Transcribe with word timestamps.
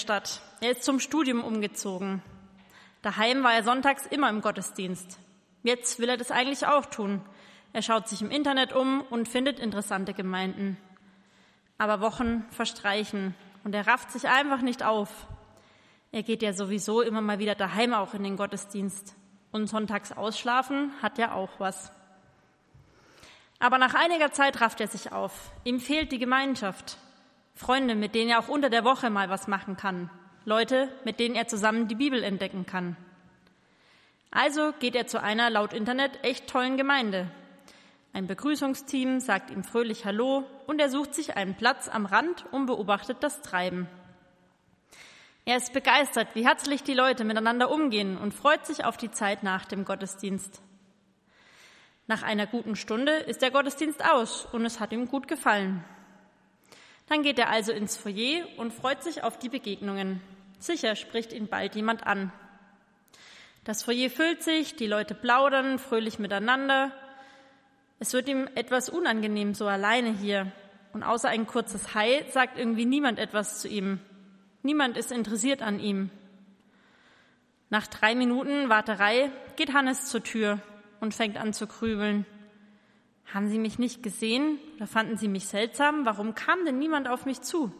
Stadt. 0.00 0.40
Er 0.60 0.72
ist 0.72 0.82
zum 0.82 0.98
Studium 0.98 1.44
umgezogen. 1.44 2.22
Daheim 3.02 3.44
war 3.44 3.54
er 3.54 3.62
sonntags 3.62 4.06
immer 4.06 4.28
im 4.28 4.40
Gottesdienst. 4.40 5.18
Jetzt 5.62 6.00
will 6.00 6.08
er 6.08 6.16
das 6.16 6.30
eigentlich 6.30 6.66
auch 6.66 6.86
tun. 6.86 7.20
Er 7.72 7.82
schaut 7.82 8.08
sich 8.08 8.22
im 8.22 8.30
Internet 8.30 8.72
um 8.72 9.02
und 9.02 9.28
findet 9.28 9.60
interessante 9.60 10.14
Gemeinden. 10.14 10.76
Aber 11.78 12.00
Wochen 12.00 12.44
verstreichen 12.50 13.34
und 13.62 13.74
er 13.74 13.86
rafft 13.86 14.10
sich 14.10 14.28
einfach 14.28 14.62
nicht 14.62 14.82
auf. 14.82 15.26
Er 16.12 16.22
geht 16.22 16.42
ja 16.42 16.52
sowieso 16.52 17.02
immer 17.02 17.20
mal 17.20 17.38
wieder 17.38 17.54
daheim 17.54 17.94
auch 17.94 18.14
in 18.14 18.24
den 18.24 18.36
Gottesdienst. 18.36 19.14
Und 19.52 19.66
sonntags 19.66 20.12
ausschlafen 20.12 20.92
hat 21.02 21.18
ja 21.18 21.32
auch 21.32 21.50
was. 21.58 21.92
Aber 23.58 23.78
nach 23.78 23.94
einiger 23.94 24.32
Zeit 24.32 24.60
rafft 24.60 24.80
er 24.80 24.88
sich 24.88 25.12
auf. 25.12 25.52
Ihm 25.64 25.80
fehlt 25.80 26.12
die 26.12 26.18
Gemeinschaft. 26.18 26.96
Freunde, 27.60 27.94
mit 27.94 28.14
denen 28.14 28.30
er 28.30 28.38
auch 28.38 28.48
unter 28.48 28.70
der 28.70 28.84
Woche 28.84 29.10
mal 29.10 29.28
was 29.28 29.46
machen 29.46 29.76
kann. 29.76 30.08
Leute, 30.46 30.88
mit 31.04 31.20
denen 31.20 31.34
er 31.34 31.46
zusammen 31.46 31.88
die 31.88 31.94
Bibel 31.94 32.22
entdecken 32.22 32.64
kann. 32.64 32.96
Also 34.30 34.72
geht 34.80 34.96
er 34.96 35.06
zu 35.06 35.20
einer 35.20 35.50
laut 35.50 35.74
Internet 35.74 36.24
echt 36.24 36.48
tollen 36.48 36.78
Gemeinde. 36.78 37.30
Ein 38.14 38.26
Begrüßungsteam 38.26 39.20
sagt 39.20 39.50
ihm 39.50 39.62
fröhlich 39.62 40.06
Hallo 40.06 40.44
und 40.66 40.80
er 40.80 40.88
sucht 40.88 41.14
sich 41.14 41.36
einen 41.36 41.54
Platz 41.54 41.90
am 41.90 42.06
Rand 42.06 42.46
und 42.50 42.64
beobachtet 42.64 43.18
das 43.20 43.42
Treiben. 43.42 43.88
Er 45.44 45.58
ist 45.58 45.74
begeistert, 45.74 46.28
wie 46.34 46.46
herzlich 46.46 46.82
die 46.82 46.94
Leute 46.94 47.24
miteinander 47.24 47.70
umgehen 47.70 48.16
und 48.16 48.32
freut 48.32 48.64
sich 48.64 48.86
auf 48.86 48.96
die 48.96 49.10
Zeit 49.10 49.42
nach 49.42 49.66
dem 49.66 49.84
Gottesdienst. 49.84 50.62
Nach 52.06 52.22
einer 52.22 52.46
guten 52.46 52.74
Stunde 52.74 53.12
ist 53.12 53.42
der 53.42 53.50
Gottesdienst 53.50 54.02
aus 54.02 54.46
und 54.46 54.64
es 54.64 54.80
hat 54.80 54.92
ihm 54.92 55.08
gut 55.08 55.28
gefallen. 55.28 55.84
Dann 57.10 57.24
geht 57.24 57.40
er 57.40 57.50
also 57.50 57.72
ins 57.72 57.96
Foyer 57.96 58.46
und 58.56 58.72
freut 58.72 59.02
sich 59.02 59.24
auf 59.24 59.36
die 59.36 59.48
Begegnungen. 59.48 60.20
Sicher 60.60 60.94
spricht 60.94 61.32
ihn 61.32 61.48
bald 61.48 61.74
jemand 61.74 62.06
an. 62.06 62.32
Das 63.64 63.82
Foyer 63.82 64.08
füllt 64.10 64.44
sich, 64.44 64.76
die 64.76 64.86
Leute 64.86 65.16
plaudern 65.16 65.80
fröhlich 65.80 66.20
miteinander. 66.20 66.92
Es 67.98 68.12
wird 68.12 68.28
ihm 68.28 68.48
etwas 68.54 68.88
unangenehm 68.88 69.54
so 69.54 69.66
alleine 69.66 70.12
hier. 70.12 70.52
Und 70.92 71.02
außer 71.02 71.28
ein 71.28 71.48
kurzes 71.48 71.96
Hi 71.96 72.24
sagt 72.30 72.56
irgendwie 72.56 72.86
niemand 72.86 73.18
etwas 73.18 73.58
zu 73.58 73.66
ihm. 73.66 73.98
Niemand 74.62 74.96
ist 74.96 75.10
interessiert 75.10 75.62
an 75.62 75.80
ihm. 75.80 76.10
Nach 77.70 77.88
drei 77.88 78.14
Minuten 78.14 78.68
Warterei 78.68 79.32
geht 79.56 79.72
Hannes 79.72 80.06
zur 80.06 80.22
Tür 80.22 80.60
und 81.00 81.12
fängt 81.12 81.38
an 81.38 81.52
zu 81.54 81.66
grübeln. 81.66 82.24
Haben 83.32 83.48
Sie 83.48 83.58
mich 83.58 83.78
nicht 83.78 84.02
gesehen 84.02 84.58
oder 84.76 84.88
fanden 84.88 85.16
Sie 85.16 85.28
mich 85.28 85.46
seltsam? 85.46 86.04
Warum 86.04 86.34
kam 86.34 86.64
denn 86.64 86.78
niemand 86.80 87.06
auf 87.06 87.26
mich 87.26 87.40
zu? 87.42 87.72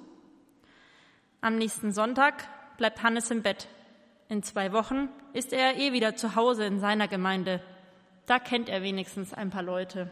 Am 1.41 1.57
nächsten 1.57 1.93
Sonntag 1.93 2.47
bleibt 2.77 3.03
Hannes 3.03 3.33
im 3.33 3.43
Bett. 3.43 3.67
In 4.29 4.45
zwei 4.45 4.73
Wochen 4.73 5.09
ist 5.33 5.53
er 5.53 5.77
eh 5.77 5.93
wieder 5.93 6.15
zu 6.15 6.37
Hause 6.37 6.67
in 6.67 6.79
seiner 6.79 7.09
Gemeinde. 7.09 7.61
Da 8.27 8.39
kennt 8.39 8.69
er 8.69 8.83
wenigstens 8.83 9.35
ein 9.35 9.51
paar 9.51 9.65
Leute. 9.65 10.09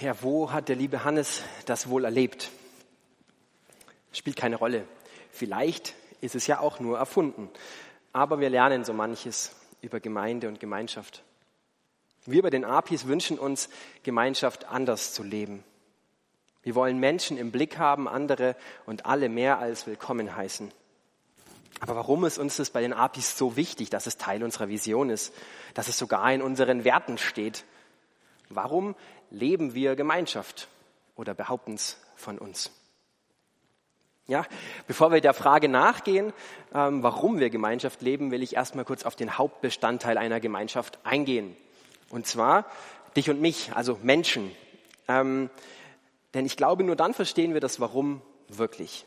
Ja, 0.00 0.22
wo 0.22 0.52
hat 0.52 0.68
der 0.68 0.76
liebe 0.76 1.02
Hannes 1.02 1.42
das 1.64 1.88
wohl 1.88 2.04
erlebt? 2.04 2.52
Spielt 4.26 4.38
keine 4.38 4.56
Rolle. 4.56 4.88
Vielleicht 5.30 5.94
ist 6.20 6.34
es 6.34 6.48
ja 6.48 6.58
auch 6.58 6.80
nur 6.80 6.98
erfunden. 6.98 7.48
Aber 8.12 8.40
wir 8.40 8.50
lernen 8.50 8.84
so 8.84 8.92
manches 8.92 9.54
über 9.82 10.00
Gemeinde 10.00 10.48
und 10.48 10.58
Gemeinschaft. 10.58 11.22
Wir 12.24 12.42
bei 12.42 12.50
den 12.50 12.64
APIs 12.64 13.06
wünschen 13.06 13.38
uns, 13.38 13.68
Gemeinschaft 14.02 14.64
anders 14.64 15.12
zu 15.12 15.22
leben. 15.22 15.62
Wir 16.64 16.74
wollen 16.74 16.98
Menschen 16.98 17.38
im 17.38 17.52
Blick 17.52 17.78
haben, 17.78 18.08
andere 18.08 18.56
und 18.84 19.06
alle 19.06 19.28
mehr 19.28 19.60
als 19.60 19.86
willkommen 19.86 20.34
heißen. 20.34 20.72
Aber 21.78 21.94
warum 21.94 22.24
ist 22.24 22.38
uns 22.38 22.56
das 22.56 22.70
bei 22.70 22.80
den 22.80 22.94
APIs 22.94 23.38
so 23.38 23.54
wichtig, 23.54 23.90
dass 23.90 24.08
es 24.08 24.16
Teil 24.16 24.42
unserer 24.42 24.68
Vision 24.68 25.08
ist, 25.08 25.32
dass 25.74 25.86
es 25.86 25.96
sogar 25.96 26.32
in 26.32 26.42
unseren 26.42 26.82
Werten 26.82 27.16
steht? 27.16 27.64
Warum 28.48 28.96
leben 29.30 29.74
wir 29.74 29.94
Gemeinschaft 29.94 30.66
oder 31.14 31.32
behaupten 31.32 31.74
es 31.74 31.96
von 32.16 32.38
uns? 32.38 32.72
Ja, 34.28 34.44
bevor 34.88 35.12
wir 35.12 35.20
der 35.20 35.34
Frage 35.34 35.68
nachgehen, 35.68 36.32
ähm, 36.74 37.02
warum 37.04 37.38
wir 37.38 37.48
Gemeinschaft 37.48 38.02
leben, 38.02 38.32
will 38.32 38.42
ich 38.42 38.56
erstmal 38.56 38.84
kurz 38.84 39.04
auf 39.04 39.14
den 39.14 39.38
Hauptbestandteil 39.38 40.18
einer 40.18 40.40
Gemeinschaft 40.40 40.98
eingehen. 41.04 41.56
Und 42.10 42.26
zwar 42.26 42.66
dich 43.16 43.30
und 43.30 43.40
mich, 43.40 43.70
also 43.74 44.00
Menschen. 44.02 44.50
Ähm, 45.06 45.48
denn 46.34 46.44
ich 46.44 46.56
glaube, 46.56 46.82
nur 46.82 46.96
dann 46.96 47.14
verstehen 47.14 47.54
wir 47.54 47.60
das 47.60 47.78
Warum 47.78 48.20
wirklich. 48.48 49.06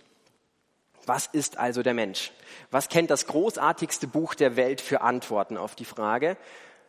Was 1.06 1.28
ist 1.28 1.58
also 1.58 1.84
der 1.84 1.94
Mensch? 1.94 2.32
Was 2.72 2.88
kennt 2.88 3.10
das 3.10 3.28
großartigste 3.28 4.08
Buch 4.08 4.36
der 4.36 4.56
Welt 4.56 4.80
für 4.80 5.02
Antworten 5.02 5.58
auf 5.58 5.76
die 5.76 5.86
Frage? 5.86 6.38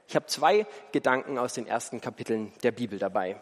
Ich 0.06 0.14
habe 0.14 0.26
zwei 0.26 0.66
Gedanken 0.92 1.36
aus 1.36 1.54
den 1.54 1.66
ersten 1.66 2.00
Kapiteln 2.00 2.52
der 2.62 2.70
Bibel 2.70 2.98
dabei. 2.98 3.40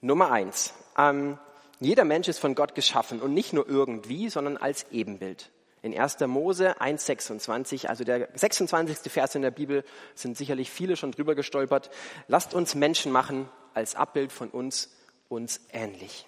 Nummer 0.00 0.30
eins. 0.30 0.72
Ähm, 0.96 1.38
jeder 1.84 2.04
Mensch 2.04 2.28
ist 2.28 2.38
von 2.38 2.54
Gott 2.54 2.74
geschaffen 2.74 3.20
und 3.20 3.34
nicht 3.34 3.52
nur 3.52 3.68
irgendwie, 3.68 4.28
sondern 4.28 4.56
als 4.56 4.86
Ebenbild. 4.90 5.50
In 5.82 5.98
1. 5.98 6.20
Mose 6.20 6.80
1,26, 6.80 7.86
also 7.86 8.04
der 8.04 8.28
26. 8.34 9.12
Vers 9.12 9.34
in 9.34 9.42
der 9.42 9.50
Bibel, 9.50 9.84
sind 10.14 10.36
sicherlich 10.36 10.70
viele 10.70 10.96
schon 10.96 11.12
drüber 11.12 11.34
gestolpert. 11.34 11.90
Lasst 12.26 12.54
uns 12.54 12.74
Menschen 12.74 13.12
machen 13.12 13.48
als 13.74 13.94
Abbild 13.94 14.32
von 14.32 14.48
uns, 14.48 14.96
uns 15.28 15.60
ähnlich. 15.72 16.26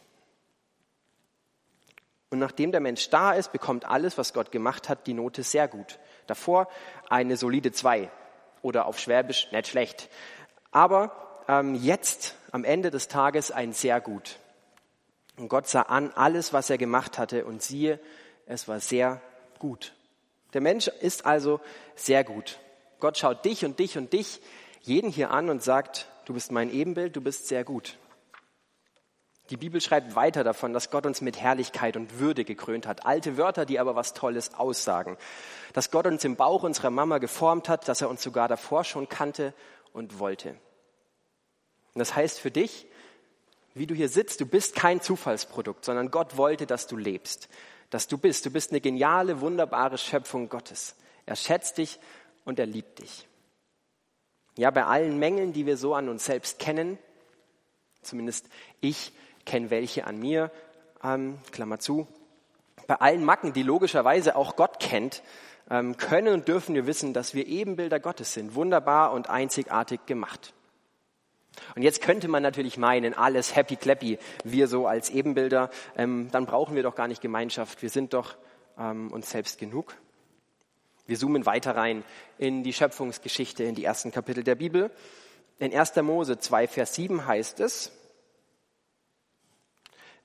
Und 2.29 2.39
nachdem 2.39 2.71
der 2.71 2.81
Mensch 2.81 3.09
da 3.09 3.33
ist, 3.33 3.53
bekommt 3.53 3.87
alles, 3.87 4.19
was 4.19 4.35
Gott 4.35 4.53
gemacht 4.53 4.89
hat, 4.91 5.07
die 5.07 5.15
Note 5.15 5.43
sehr 5.43 5.69
gut. 5.69 5.99
Davor 6.27 6.69
eine 7.09 7.37
solide 7.37 7.73
2 7.73 8.11
oder 8.63 8.87
auf 8.87 8.99
Schwäbisch 8.99 9.51
nicht 9.53 9.69
schlecht. 9.69 10.11
Aber 10.71 11.45
ähm, 11.49 11.75
jetzt 11.77 12.35
am 12.51 12.65
Ende 12.65 12.91
des 12.91 13.09
Tages 13.09 13.53
ein 13.53 13.73
sehr 13.73 14.01
gut. 14.01 14.39
Und 15.37 15.49
Gott 15.49 15.69
sah 15.69 15.83
an 15.83 16.13
alles, 16.13 16.53
was 16.53 16.71
er 16.71 16.79
gemacht 16.79 17.19
hatte 17.19 17.45
und 17.45 17.63
siehe, 17.63 18.01
es 18.47 18.69
war 18.69 18.81
sehr 18.81 19.21
gut. 19.59 19.95
Der 20.55 20.61
Mensch 20.61 20.89
ist 20.89 21.27
also 21.27 21.61
sehr 21.95 22.25
gut. 22.25 22.59
Gott 23.01 23.19
schaut 23.19 23.45
dich 23.45 23.65
und 23.65 23.79
dich 23.79 23.99
und 23.99 24.13
dich, 24.13 24.41
jeden 24.81 25.11
hier 25.11 25.31
an 25.31 25.51
und 25.51 25.63
sagt, 25.63 26.09
du 26.25 26.33
bist 26.33 26.53
mein 26.53 26.73
Ebenbild, 26.73 27.17
du 27.17 27.21
bist 27.21 27.49
sehr 27.49 27.65
gut. 27.65 27.99
Die 29.51 29.57
Bibel 29.57 29.81
schreibt 29.81 30.17
weiter 30.17 30.43
davon, 30.43 30.73
dass 30.73 30.91
Gott 30.91 31.07
uns 31.07 31.21
mit 31.21 31.41
Herrlichkeit 31.41 31.97
und 31.97 32.19
Würde 32.19 32.45
gekrönt 32.45 32.87
hat. 32.87 33.07
Alte 33.07 33.37
Wörter, 33.37 33.65
die 33.65 33.79
aber 33.79 33.95
was 33.95 34.13
Tolles 34.13 34.55
aussagen. 34.55 35.17
Dass 35.73 35.93
Gott 35.93 36.07
uns 36.07 36.25
im 36.25 36.35
Bauch 36.35 36.65
unserer 36.65 36.91
Mama 36.91 37.19
geformt 37.19 37.69
hat, 37.69 37.87
dass 37.87 38.01
er 38.01 38.09
uns 38.09 38.23
sogar 38.23 38.49
davor 38.49 38.83
schon 38.83 39.09
kannte 39.09 39.55
und 39.93 40.19
wollte. 40.19 40.57
Und 41.95 42.01
das 42.01 42.17
heißt 42.17 42.41
für 42.41 42.51
dich, 42.51 42.89
wie 43.77 43.87
du 43.87 43.95
hier 43.95 44.09
sitzt, 44.09 44.41
du 44.41 44.47
bist 44.47 44.75
kein 44.75 45.03
Zufallsprodukt, 45.03 45.85
sondern 45.85 46.11
Gott 46.11 46.39
wollte, 46.39 46.67
dass 46.67 46.87
du 46.87 46.97
lebst, 46.97 47.51
dass 47.91 48.09
du 48.09 48.17
bist. 48.17 48.47
Du 48.47 48.51
bist 48.51 48.71
eine 48.71 48.81
geniale, 48.81 49.43
wunderbare 49.43 49.99
Schöpfung 49.99 50.49
Gottes. 50.49 50.97
Er 51.27 51.37
schätzt 51.37 51.77
dich 51.77 52.01
und 52.47 52.59
er 52.59 52.65
liebt 52.65 53.01
dich. 53.01 53.29
Ja, 54.57 54.71
bei 54.71 54.85
allen 54.87 55.19
Mängeln, 55.19 55.53
die 55.53 55.67
wir 55.67 55.77
so 55.77 55.95
an 55.95 56.09
uns 56.09 56.25
selbst 56.25 56.59
kennen, 56.59 56.99
zumindest 58.01 58.49
ich 58.81 59.13
kenne 59.45 59.69
welche 59.69 60.07
an 60.07 60.19
mir, 60.19 60.51
ähm, 61.05 61.39
Klammer 61.53 61.79
zu, 61.79 62.09
bei 62.87 62.95
allen 62.95 63.27
Macken, 63.27 63.53
die 63.53 63.63
logischerweise 63.63 64.37
auch 64.37 64.57
Gott 64.57 64.81
kennt, 64.81 65.23
ähm, 65.69 65.99
können 65.99 66.33
und 66.33 66.49
dürfen 66.49 66.75
wir 66.75 66.87
wissen, 66.87 67.13
dass 67.13 67.35
wir 67.35 67.47
Ebenbilder 67.47 68.01
Gottes 68.01 68.33
sind, 68.33 68.55
wunderbar 68.55 69.13
und 69.13 69.29
einzigartig 69.29 70.07
gemacht. 70.07 70.55
Und 71.75 71.83
jetzt 71.83 72.03
könnte 72.03 72.29
man 72.29 72.43
natürlich 72.43 72.77
meinen, 72.77 73.15
alles 73.15 73.55
happy 73.55 73.77
clappy, 73.77 74.19
wir 74.45 74.69
so 74.69 74.87
als 74.87 75.11
Ebenbilder, 75.11 75.71
ähm, 75.97 76.29
dann 76.31 76.47
brauchen 76.47 76.75
wir 76.75 76.83
doch 76.83 76.95
gar 76.95 77.09
nicht 77.09 77.21
Gemeinschaft, 77.21 77.83
wir 77.83 77.91
sind 77.91 78.15
doch 78.15 78.37
ähm, 78.79 79.13
uns 79.13 79.31
selbst 79.31 79.59
genug. 79.59 79.97
Wir 81.07 81.19
zoomen 81.19 81.47
weiter 81.47 81.77
rein 81.77 82.05
in 82.39 82.65
die 82.65 82.73
Schöpfungsgeschichte, 82.73 83.63
in 83.65 83.75
die 83.75 83.85
ersten 83.85 84.11
Kapitel 84.11 84.43
der 84.43 84.57
Bibel. 84.57 84.91
In 85.59 85.75
1. 85.75 85.97
Mose 85.97 86.39
2, 86.39 86.67
Vers 86.67 86.95
7 86.95 87.27
heißt 87.27 87.61
es, 87.61 87.93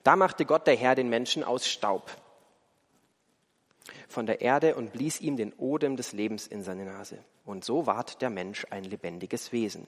da 0.03 0.15
machte 0.15 0.45
Gott 0.45 0.65
der 0.65 0.75
Herr 0.75 0.95
den 0.95 1.09
Menschen 1.09 1.43
aus 1.43 1.67
Staub 1.67 2.09
von 4.07 4.25
der 4.25 4.41
Erde 4.41 4.75
und 4.75 4.93
blies 4.93 5.21
ihm 5.21 5.37
den 5.37 5.53
Odem 5.53 5.95
des 5.95 6.11
Lebens 6.11 6.47
in 6.47 6.63
seine 6.63 6.85
Nase. 6.85 7.23
Und 7.45 7.63
so 7.63 7.85
ward 7.85 8.21
der 8.21 8.29
Mensch 8.29 8.65
ein 8.69 8.83
lebendiges 8.83 9.51
Wesen. 9.51 9.87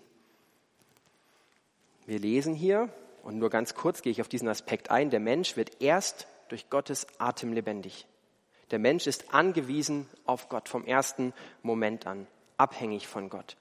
Wir 2.06 2.20
lesen 2.20 2.54
hier, 2.54 2.90
und 3.24 3.38
nur 3.38 3.50
ganz 3.50 3.74
kurz 3.74 4.02
gehe 4.02 4.12
ich 4.12 4.20
auf 4.20 4.28
diesen 4.28 4.50
Aspekt 4.50 4.92
ein, 4.92 5.10
der 5.10 5.22
Mensch 5.22 5.56
wird 5.56 5.82
erst 5.82 6.28
durch 6.50 6.70
Gottes 6.70 7.08
Atem 7.18 7.54
lebendig. 7.54 8.06
Der 8.72 8.80
Mensch 8.80 9.08
ist 9.08 9.34
angewiesen 9.34 10.10
auf 10.26 10.50
Gott 10.50 10.68
vom 10.68 10.86
ersten 10.86 11.34
Moment 11.62 12.06
an, 12.06 12.28
abhängig 12.58 13.08
von 13.08 13.30
Gott. 13.30 13.56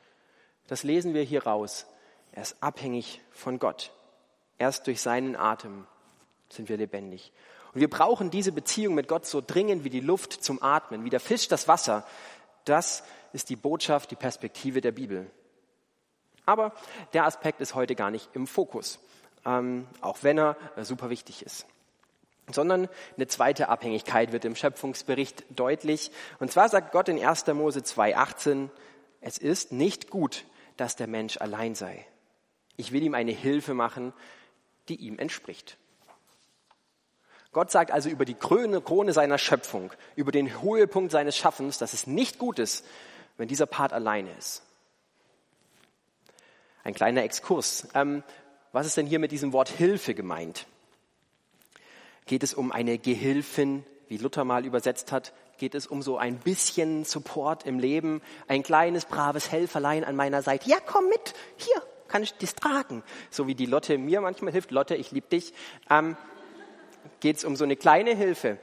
das 0.67 0.83
lesen 0.83 1.15
wir 1.15 1.23
hier 1.23 1.45
raus. 1.45 1.87
Er 2.33 2.43
ist 2.43 2.57
abhängig 2.61 3.21
von 3.31 3.59
Gott. 3.59 3.93
Erst 4.59 4.87
durch 4.87 5.01
seinen 5.01 5.37
Atem 5.37 5.87
sind 6.49 6.69
wir 6.69 6.79
lebendig. 6.79 7.33
Und 7.75 7.81
wir 7.81 7.91
brauchen 7.91 8.31
diese 8.31 8.53
Beziehung 8.53 8.95
mit 8.95 9.07
Gott 9.07 9.27
so 9.27 9.43
dringend 9.47 9.85
wie 9.85 9.91
die 9.91 10.01
Luft 10.01 10.33
zum 10.33 10.63
Atmen, 10.63 11.05
wie 11.05 11.11
der 11.11 11.21
Fisch 11.21 11.47
das 11.49 11.69
Wasser. 11.69 12.07
Das 12.65 13.05
ist 13.33 13.51
die 13.51 13.57
Botschaft, 13.57 14.11
die 14.11 14.17
Perspektive 14.17 14.81
der 14.81 14.93
Bibel. 14.93 15.31
Aber 16.47 16.73
der 17.13 17.25
Aspekt 17.25 17.61
ist 17.61 17.75
heute 17.75 17.95
gar 17.95 18.11
nicht 18.11 18.29
im 18.35 18.47
Fokus, 18.47 18.99
ähm, 19.45 19.87
auch 20.01 20.19
wenn 20.23 20.39
er 20.39 20.57
äh, 20.77 20.85
super 20.85 21.11
wichtig 21.11 21.43
ist. 21.45 21.67
Sondern 22.51 22.89
eine 23.17 23.29
zweite 23.29 23.69
Abhängigkeit 23.69 24.33
wird 24.33 24.45
im 24.45 24.57
Schöpfungsbericht 24.57 25.45
deutlich. 25.51 26.11
Und 26.41 26.51
zwar 26.51 26.69
sagt 26.69 26.93
Gott 26.93 27.09
in 27.09 27.25
1. 27.25 27.47
Mose 27.49 27.81
2,18, 27.81 28.69
es 29.21 29.39
ist 29.39 29.73
nicht 29.73 30.11
gut, 30.11 30.45
dass 30.77 30.97
der 30.97 31.07
Mensch 31.07 31.37
allein 31.37 31.75
sei. 31.75 32.05
Ich 32.77 32.91
will 32.91 33.03
ihm 33.03 33.15
eine 33.15 33.33
Hilfe 33.33 33.75
machen, 33.75 34.13
die 34.89 34.97
ihm 34.97 35.19
entspricht. 35.19 35.77
Gott 37.53 37.71
sagt 37.71 37.91
also 37.91 38.09
über 38.09 38.25
die 38.25 38.35
Krone, 38.35 38.81
Krone 38.81 39.13
seiner 39.13 39.39
Schöpfung, 39.39 39.93
über 40.17 40.33
den 40.33 40.63
Höhepunkt 40.63 41.13
seines 41.13 41.37
Schaffens, 41.37 41.79
dass 41.79 41.93
es 41.93 42.07
nicht 42.07 42.39
gut 42.39 42.59
ist, 42.59 42.85
wenn 43.37 43.47
dieser 43.47 43.67
Part 43.67 43.93
alleine 43.93 44.33
ist. 44.39 44.63
Ein 46.85 46.95
kleiner 46.95 47.23
Exkurs. 47.23 47.89
Ähm, 47.95 48.23
was 48.73 48.87
ist 48.87 48.97
denn 48.97 49.07
hier 49.07 49.19
mit 49.19 49.33
diesem 49.33 49.53
Wort 49.53 49.69
Hilfe 49.69 50.15
gemeint? 50.15 50.67
Geht 52.27 52.43
es 52.43 52.55
um 52.55 52.73
eine 52.73 52.99
Gehilfin, 52.99 53.85
wie 54.09 54.17
Luther 54.17 54.45
mal 54.45 54.65
übersetzt 54.65 55.13
hat? 55.13 55.33
Geht 55.59 55.75
es 55.75 55.87
um 55.87 56.03
so 56.03 56.19
ein 56.19 56.39
bisschen 56.39 57.05
Support 57.05 57.67
im 57.67 57.79
Leben? 57.79 58.23
Ein 58.49 58.63
kleines, 58.63 59.05
braves 59.05 59.53
Helferlein 59.53 60.05
an 60.05 60.17
meiner 60.17 60.43
Seite? 60.43 60.69
Ja, 60.69 60.79
komm 60.85 61.09
mit, 61.09 61.35
hier, 61.57 61.83
kann 62.09 62.23
ich 62.23 62.35
dich 62.35 62.55
tragen. 62.55 63.03
So 63.31 63.47
wie 63.47 63.55
die 63.55 63.67
Lotte 63.67 63.99
mir 63.99 64.21
manchmal 64.21 64.53
hilft. 64.53 64.71
Lotte, 64.71 64.97
ich 64.97 65.13
liebe 65.13 65.29
dich. 65.29 65.53
Ähm, 65.91 66.17
Geht 67.21 67.37
es 67.37 67.45
um 67.45 67.57
so 67.57 67.65
eine 67.65 67.77
kleine 67.77 68.15
Hilfe? 68.15 68.59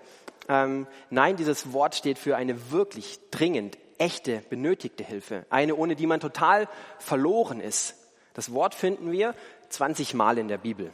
Ähm, 0.47 0.87
nein, 1.09 1.37
dieses 1.37 1.73
Wort 1.73 1.95
steht 1.95 2.17
für 2.17 2.35
eine 2.35 2.71
wirklich 2.71 3.19
dringend, 3.31 3.77
echte, 3.97 4.43
benötigte 4.49 5.03
Hilfe. 5.03 5.45
Eine, 5.49 5.75
ohne 5.75 5.95
die 5.95 6.07
man 6.07 6.19
total 6.19 6.67
verloren 6.97 7.61
ist. 7.61 7.95
Das 8.33 8.53
Wort 8.53 8.75
finden 8.75 9.11
wir 9.11 9.35
20 9.69 10.13
Mal 10.13 10.37
in 10.37 10.47
der 10.47 10.57
Bibel. 10.57 10.91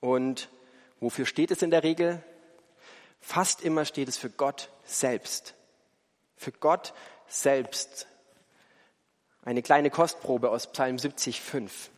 Und 0.00 0.48
wofür 1.00 1.26
steht 1.26 1.50
es 1.50 1.62
in 1.62 1.70
der 1.70 1.82
Regel? 1.82 2.22
Fast 3.20 3.62
immer 3.62 3.84
steht 3.84 4.08
es 4.08 4.16
für 4.16 4.30
Gott 4.30 4.70
selbst. 4.84 5.54
Für 6.36 6.52
Gott 6.52 6.94
selbst. 7.26 8.06
Eine 9.44 9.62
kleine 9.62 9.90
Kostprobe 9.90 10.50
aus 10.50 10.70
Psalm 10.72 10.98
70, 10.98 11.40
5. 11.40 11.90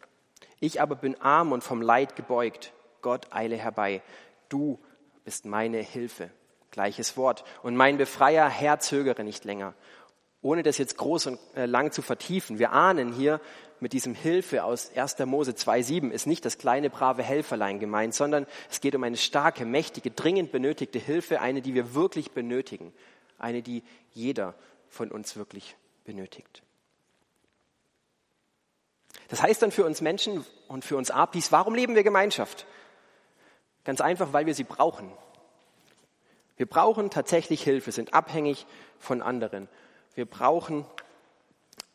Ich 0.61 0.81
aber 0.81 0.97
bin 0.97 1.21
arm 1.21 1.53
und 1.53 1.65
vom 1.65 1.83
Leid 1.83 2.17
gebeugt. 2.17 2.73
Gott 3.03 3.33
eile 3.33 3.57
herbei. 3.57 4.03
Du 4.49 4.79
bist 5.25 5.47
meine 5.47 5.79
Hilfe. 5.79 6.31
Gleiches 6.71 7.17
Wort. 7.17 7.45
Und 7.63 7.77
mein 7.77 7.97
Befreier, 7.97 8.49
Herr, 8.49 8.79
zögere 8.79 9.25
nicht 9.25 9.45
länger. 9.45 9.75
Ohne 10.43 10.63
das 10.63 10.79
jetzt 10.79 10.97
groß 10.97 11.27
und 11.27 11.39
äh, 11.55 11.67
lang 11.67 11.93
zu 11.93 12.03
vertiefen. 12.03 12.59
Wir 12.59 12.73
ahnen 12.73 13.13
hier 13.13 13.41
mit 13.81 13.93
diesem 13.93 14.15
Hilfe 14.15 14.65
aus 14.65 14.91
1. 14.95 15.19
Mose 15.21 15.53
2.7 15.53 16.11
ist 16.11 16.27
nicht 16.27 16.45
das 16.45 16.59
kleine 16.59 16.91
brave 16.91 17.23
Helferlein 17.23 17.79
gemeint, 17.79 18.15
sondern 18.15 18.47
es 18.71 18.81
geht 18.81 18.95
um 18.95 19.05
eine 19.05 19.17
starke, 19.17 19.65
mächtige, 19.65 20.11
dringend 20.11 20.53
benötigte 20.53 20.99
Hilfe, 20.99 21.41
eine, 21.41 21.63
die 21.63 21.75
wir 21.75 21.95
wirklich 21.95 22.33
benötigen. 22.33 22.93
Eine, 23.39 23.63
die 23.63 23.83
jeder 24.13 24.55
von 24.89 25.11
uns 25.11 25.37
wirklich 25.37 25.77
benötigt. 26.05 26.63
Das 29.29 29.43
heißt 29.43 29.63
dann 29.63 29.71
für 29.71 29.85
uns 29.85 30.01
Menschen 30.01 30.45
und 30.69 30.85
für 30.85 30.97
uns 30.97 31.11
Apis, 31.11 31.53
warum 31.53 31.75
leben 31.75 31.95
wir 31.95 32.03
Gemeinschaft? 32.03 32.67
Ganz 33.85 34.01
einfach, 34.01 34.33
weil 34.33 34.47
wir 34.47 34.55
sie 34.55 34.65
brauchen. 34.65 35.11
Wir 36.57 36.67
brauchen 36.67 37.11
tatsächlich 37.11 37.63
Hilfe, 37.63 37.93
sind 37.93 38.13
abhängig 38.13 38.67
von 38.99 39.23
anderen. 39.23 39.69
Wir 40.15 40.27
brauchen 40.27 40.85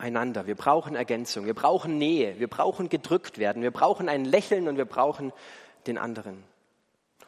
einander, 0.06 0.46
wir 0.46 0.56
brauchen 0.56 0.96
Ergänzung, 0.96 1.46
wir 1.46 1.56
brauchen 1.56 1.98
Nähe, 1.98 2.40
wir 2.40 2.48
brauchen 2.48 2.90
gedrückt 2.90 3.40
werden, 3.40 3.64
wir 3.64 3.72
brauchen 3.72 4.08
ein 4.08 4.24
Lächeln 4.24 4.68
und 4.68 4.78
wir 4.78 4.86
brauchen 4.86 5.34
den 5.88 5.98
anderen. 5.98 6.44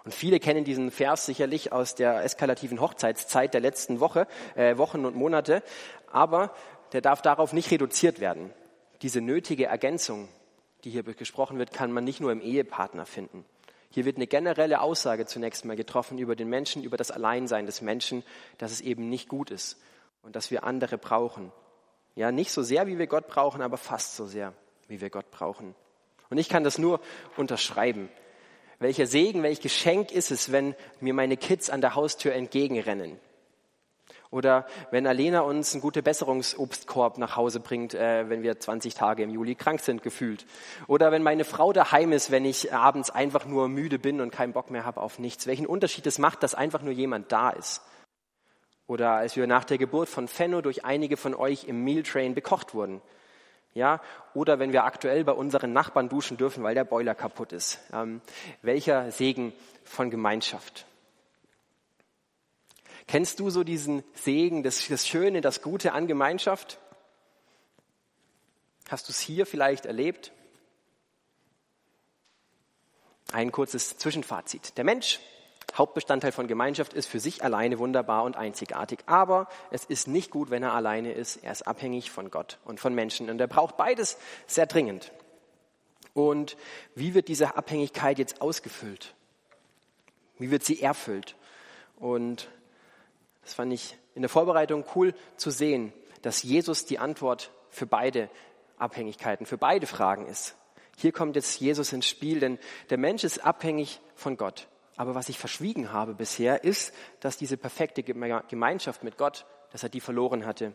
Und 0.05 0.13
viele 0.13 0.39
kennen 0.39 0.63
diesen 0.63 0.91
Vers 0.91 1.25
sicherlich 1.25 1.73
aus 1.73 1.95
der 1.95 2.23
eskalativen 2.23 2.79
Hochzeitszeit 2.79 3.53
der 3.53 3.61
letzten 3.61 3.99
Woche, 3.99 4.27
äh, 4.55 4.77
Wochen 4.77 5.05
und 5.05 5.15
Monate, 5.15 5.63
aber 6.11 6.53
der 6.93 7.01
darf 7.01 7.21
darauf 7.21 7.51
nicht 7.51 7.71
reduziert 7.71 8.19
werden. 8.19 8.51
Diese 9.01 9.21
nötige 9.21 9.65
Ergänzung, 9.65 10.29
die 10.83 10.91
hier 10.91 11.03
gesprochen 11.03 11.57
wird, 11.57 11.73
kann 11.73 11.91
man 11.91 12.03
nicht 12.03 12.21
nur 12.21 12.31
im 12.31 12.41
Ehepartner 12.41 13.05
finden. 13.05 13.43
Hier 13.89 14.05
wird 14.05 14.17
eine 14.17 14.27
generelle 14.27 14.81
Aussage 14.81 15.25
zunächst 15.25 15.65
mal 15.65 15.75
getroffen 15.75 16.19
über 16.19 16.35
den 16.35 16.49
Menschen, 16.49 16.83
über 16.83 16.97
das 16.97 17.09
Alleinsein 17.09 17.65
des 17.65 17.81
Menschen, 17.81 18.23
dass 18.59 18.71
es 18.71 18.81
eben 18.81 19.09
nicht 19.09 19.27
gut 19.27 19.49
ist 19.49 19.81
und 20.21 20.35
dass 20.35 20.51
wir 20.51 20.63
andere 20.63 20.97
brauchen. 20.97 21.51
Ja, 22.17 22.31
nicht 22.31 22.51
so 22.51 22.63
sehr, 22.63 22.87
wie 22.87 22.97
wir 22.97 23.05
Gott 23.05 23.27
brauchen, 23.27 23.61
aber 23.61 23.77
fast 23.77 24.15
so 24.15 24.25
sehr, 24.25 24.51
wie 24.87 25.01
wir 25.01 25.11
Gott 25.11 25.29
brauchen. 25.29 25.75
Und 26.31 26.39
ich 26.39 26.49
kann 26.49 26.63
das 26.63 26.79
nur 26.79 26.99
unterschreiben. 27.37 28.09
Welcher 28.79 29.05
Segen, 29.05 29.43
welch 29.43 29.61
Geschenk 29.61 30.11
ist 30.11 30.31
es, 30.31 30.51
wenn 30.51 30.73
mir 30.99 31.13
meine 31.13 31.37
Kids 31.37 31.69
an 31.69 31.79
der 31.79 31.93
Haustür 31.93 32.33
entgegenrennen? 32.33 33.19
Oder 34.31 34.65
wenn 34.89 35.05
Alena 35.05 35.41
uns 35.41 35.73
einen 35.73 35.81
gute 35.81 36.01
Besserungsobstkorb 36.01 37.19
nach 37.19 37.35
Hause 37.35 37.59
bringt, 37.59 37.93
äh, 37.93 38.27
wenn 38.27 38.41
wir 38.41 38.59
20 38.59 38.95
Tage 38.95 39.21
im 39.21 39.29
Juli 39.29 39.53
krank 39.53 39.79
sind, 39.79 40.01
gefühlt. 40.01 40.47
Oder 40.87 41.11
wenn 41.11 41.21
meine 41.21 41.45
Frau 41.45 41.71
daheim 41.71 42.11
ist, 42.13 42.31
wenn 42.31 42.45
ich 42.45 42.73
abends 42.73 43.11
einfach 43.11 43.45
nur 43.45 43.69
müde 43.69 43.99
bin 43.99 44.21
und 44.21 44.31
keinen 44.31 44.53
Bock 44.53 44.71
mehr 44.71 44.85
habe 44.85 45.01
auf 45.01 45.19
nichts. 45.19 45.45
Welchen 45.45 45.67
Unterschied 45.67 46.07
es 46.07 46.17
macht, 46.17 46.41
dass 46.41 46.55
einfach 46.55 46.81
nur 46.81 46.93
jemand 46.93 47.31
da 47.31 47.51
ist. 47.51 47.83
Oder 48.87 49.11
als 49.11 49.35
wir 49.35 49.47
nach 49.47 49.65
der 49.65 49.77
Geburt 49.77 50.07
von 50.07 50.27
Fenno 50.27 50.61
durch 50.61 50.85
einige 50.85 51.17
von 51.17 51.35
euch 51.35 51.65
im 51.65 51.83
Mealtrain 51.83 52.33
bekocht 52.33 52.73
wurden. 52.73 53.01
Ja, 53.73 54.01
oder 54.33 54.57
wenn 54.57 54.71
wir 54.71 54.85
aktuell 54.85 55.23
bei 55.23 55.33
unseren 55.33 55.71
Nachbarn 55.73 56.09
duschen 56.09 56.37
dürfen, 56.37 56.63
weil 56.63 56.73
der 56.73 56.85
Boiler 56.85 57.13
kaputt 57.13 57.51
ist. 57.51 57.79
Ähm, 57.93 58.21
welcher 58.61 59.11
Segen 59.11 59.53
von 59.83 60.09
Gemeinschaft. 60.09 60.85
Kennst 63.07 63.39
du 63.39 63.49
so 63.49 63.63
diesen 63.63 64.03
Segen, 64.15 64.63
das, 64.63 64.87
das 64.87 65.07
Schöne, 65.07 65.41
das 65.41 65.61
Gute 65.61 65.93
an 65.93 66.07
Gemeinschaft? 66.07 66.79
Hast 68.89 69.07
du 69.07 69.11
es 69.11 69.19
hier 69.19 69.45
vielleicht 69.45 69.85
erlebt? 69.85 70.31
Ein 73.31 73.51
kurzes 73.51 73.97
Zwischenfazit. 73.97 74.77
Der 74.77 74.85
Mensch, 74.85 75.19
Hauptbestandteil 75.77 76.31
von 76.31 76.47
Gemeinschaft, 76.47 76.93
ist 76.93 77.07
für 77.07 77.19
sich 77.19 77.43
alleine 77.43 77.79
wunderbar 77.79 78.23
und 78.23 78.35
einzigartig. 78.35 78.99
Aber 79.05 79.47
es 79.69 79.85
ist 79.85 80.07
nicht 80.07 80.31
gut, 80.31 80.49
wenn 80.49 80.63
er 80.63 80.73
alleine 80.73 81.11
ist. 81.11 81.37
Er 81.43 81.51
ist 81.51 81.67
abhängig 81.67 82.11
von 82.11 82.31
Gott 82.31 82.59
und 82.65 82.79
von 82.79 82.93
Menschen. 82.93 83.29
Und 83.29 83.39
er 83.39 83.47
braucht 83.47 83.77
beides 83.77 84.17
sehr 84.47 84.65
dringend. 84.65 85.11
Und 86.13 86.57
wie 86.95 87.13
wird 87.13 87.27
diese 87.27 87.55
Abhängigkeit 87.55 88.17
jetzt 88.17 88.41
ausgefüllt? 88.41 89.13
Wie 90.39 90.49
wird 90.51 90.63
sie 90.63 90.81
erfüllt? 90.81 91.35
Und 91.97 92.49
das 93.43 93.53
fand 93.53 93.71
ich 93.71 93.97
in 94.15 94.23
der 94.23 94.29
Vorbereitung 94.29 94.83
cool 94.95 95.13
zu 95.35 95.51
sehen, 95.51 95.93
dass 96.21 96.43
Jesus 96.43 96.85
die 96.85 96.99
Antwort 96.99 97.51
für 97.69 97.85
beide 97.85 98.29
Abhängigkeiten, 98.77 99.45
für 99.45 99.57
beide 99.57 99.87
Fragen 99.87 100.25
ist. 100.27 100.55
Hier 100.97 101.11
kommt 101.11 101.35
jetzt 101.35 101.59
Jesus 101.59 101.93
ins 101.93 102.07
Spiel, 102.07 102.39
denn 102.39 102.57
der 102.89 102.97
Mensch 102.97 103.23
ist 103.23 103.45
abhängig 103.45 104.01
von 104.15 104.37
Gott. 104.37 104.67
Aber 104.97 105.15
was 105.15 105.29
ich 105.29 105.37
verschwiegen 105.37 105.93
habe 105.93 106.13
bisher, 106.15 106.63
ist, 106.63 106.93
dass 107.21 107.37
diese 107.37 107.55
perfekte 107.55 108.03
Gemeinschaft 108.03 109.03
mit 109.03 109.17
Gott, 109.17 109.45
dass 109.71 109.83
er 109.83 109.89
die 109.89 110.01
verloren 110.01 110.45
hatte. 110.45 110.73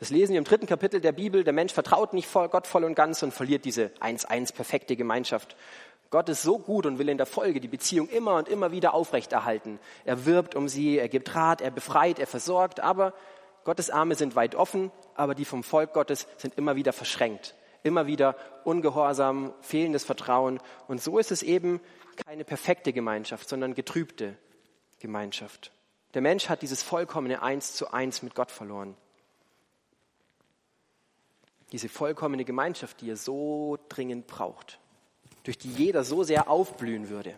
Das 0.00 0.10
lesen 0.10 0.32
wir 0.32 0.38
im 0.38 0.44
dritten 0.44 0.66
Kapitel 0.66 1.00
der 1.00 1.12
Bibel. 1.12 1.44
Der 1.44 1.52
Mensch 1.52 1.72
vertraut 1.72 2.12
nicht 2.12 2.28
Gott 2.32 2.66
voll 2.66 2.82
und 2.84 2.96
ganz 2.96 3.22
und 3.22 3.32
verliert 3.32 3.64
diese 3.64 3.92
1-1 4.00 4.52
perfekte 4.52 4.96
Gemeinschaft. 4.96 5.56
Gott 6.10 6.28
ist 6.28 6.42
so 6.42 6.58
gut 6.58 6.84
und 6.86 6.98
will 6.98 7.08
in 7.08 7.16
der 7.16 7.26
Folge 7.26 7.60
die 7.60 7.68
Beziehung 7.68 8.08
immer 8.08 8.34
und 8.34 8.48
immer 8.48 8.72
wieder 8.72 8.94
aufrechterhalten. 8.94 9.78
Er 10.04 10.26
wirbt 10.26 10.56
um 10.56 10.68
sie, 10.68 10.98
er 10.98 11.08
gibt 11.08 11.34
Rat, 11.34 11.60
er 11.60 11.70
befreit, 11.70 12.18
er 12.18 12.26
versorgt, 12.26 12.80
aber 12.80 13.14
Gottes 13.64 13.90
Arme 13.90 14.16
sind 14.16 14.34
weit 14.34 14.56
offen, 14.56 14.90
aber 15.14 15.36
die 15.36 15.44
vom 15.44 15.62
Volk 15.62 15.92
Gottes 15.92 16.26
sind 16.36 16.58
immer 16.58 16.74
wieder 16.74 16.92
verschränkt. 16.92 17.54
Immer 17.84 18.06
wieder 18.06 18.36
ungehorsam, 18.64 19.54
fehlendes 19.60 20.04
Vertrauen. 20.04 20.60
Und 20.88 21.00
so 21.00 21.18
ist 21.18 21.32
es 21.32 21.42
eben 21.42 21.80
keine 22.24 22.44
perfekte 22.44 22.92
Gemeinschaft, 22.92 23.48
sondern 23.48 23.74
getrübte 23.74 24.36
Gemeinschaft. 24.98 25.72
Der 26.14 26.22
Mensch 26.22 26.48
hat 26.48 26.62
dieses 26.62 26.82
vollkommene 26.82 27.42
Eins 27.42 27.74
zu 27.74 27.92
eins 27.92 28.22
mit 28.22 28.34
Gott 28.34 28.50
verloren. 28.50 28.96
Diese 31.72 31.88
vollkommene 31.88 32.44
Gemeinschaft, 32.44 33.00
die 33.00 33.10
er 33.10 33.16
so 33.16 33.78
dringend 33.88 34.26
braucht 34.26 34.78
durch 35.44 35.58
die 35.58 35.70
jeder 35.70 36.04
so 36.04 36.22
sehr 36.22 36.48
aufblühen 36.48 37.08
würde. 37.08 37.34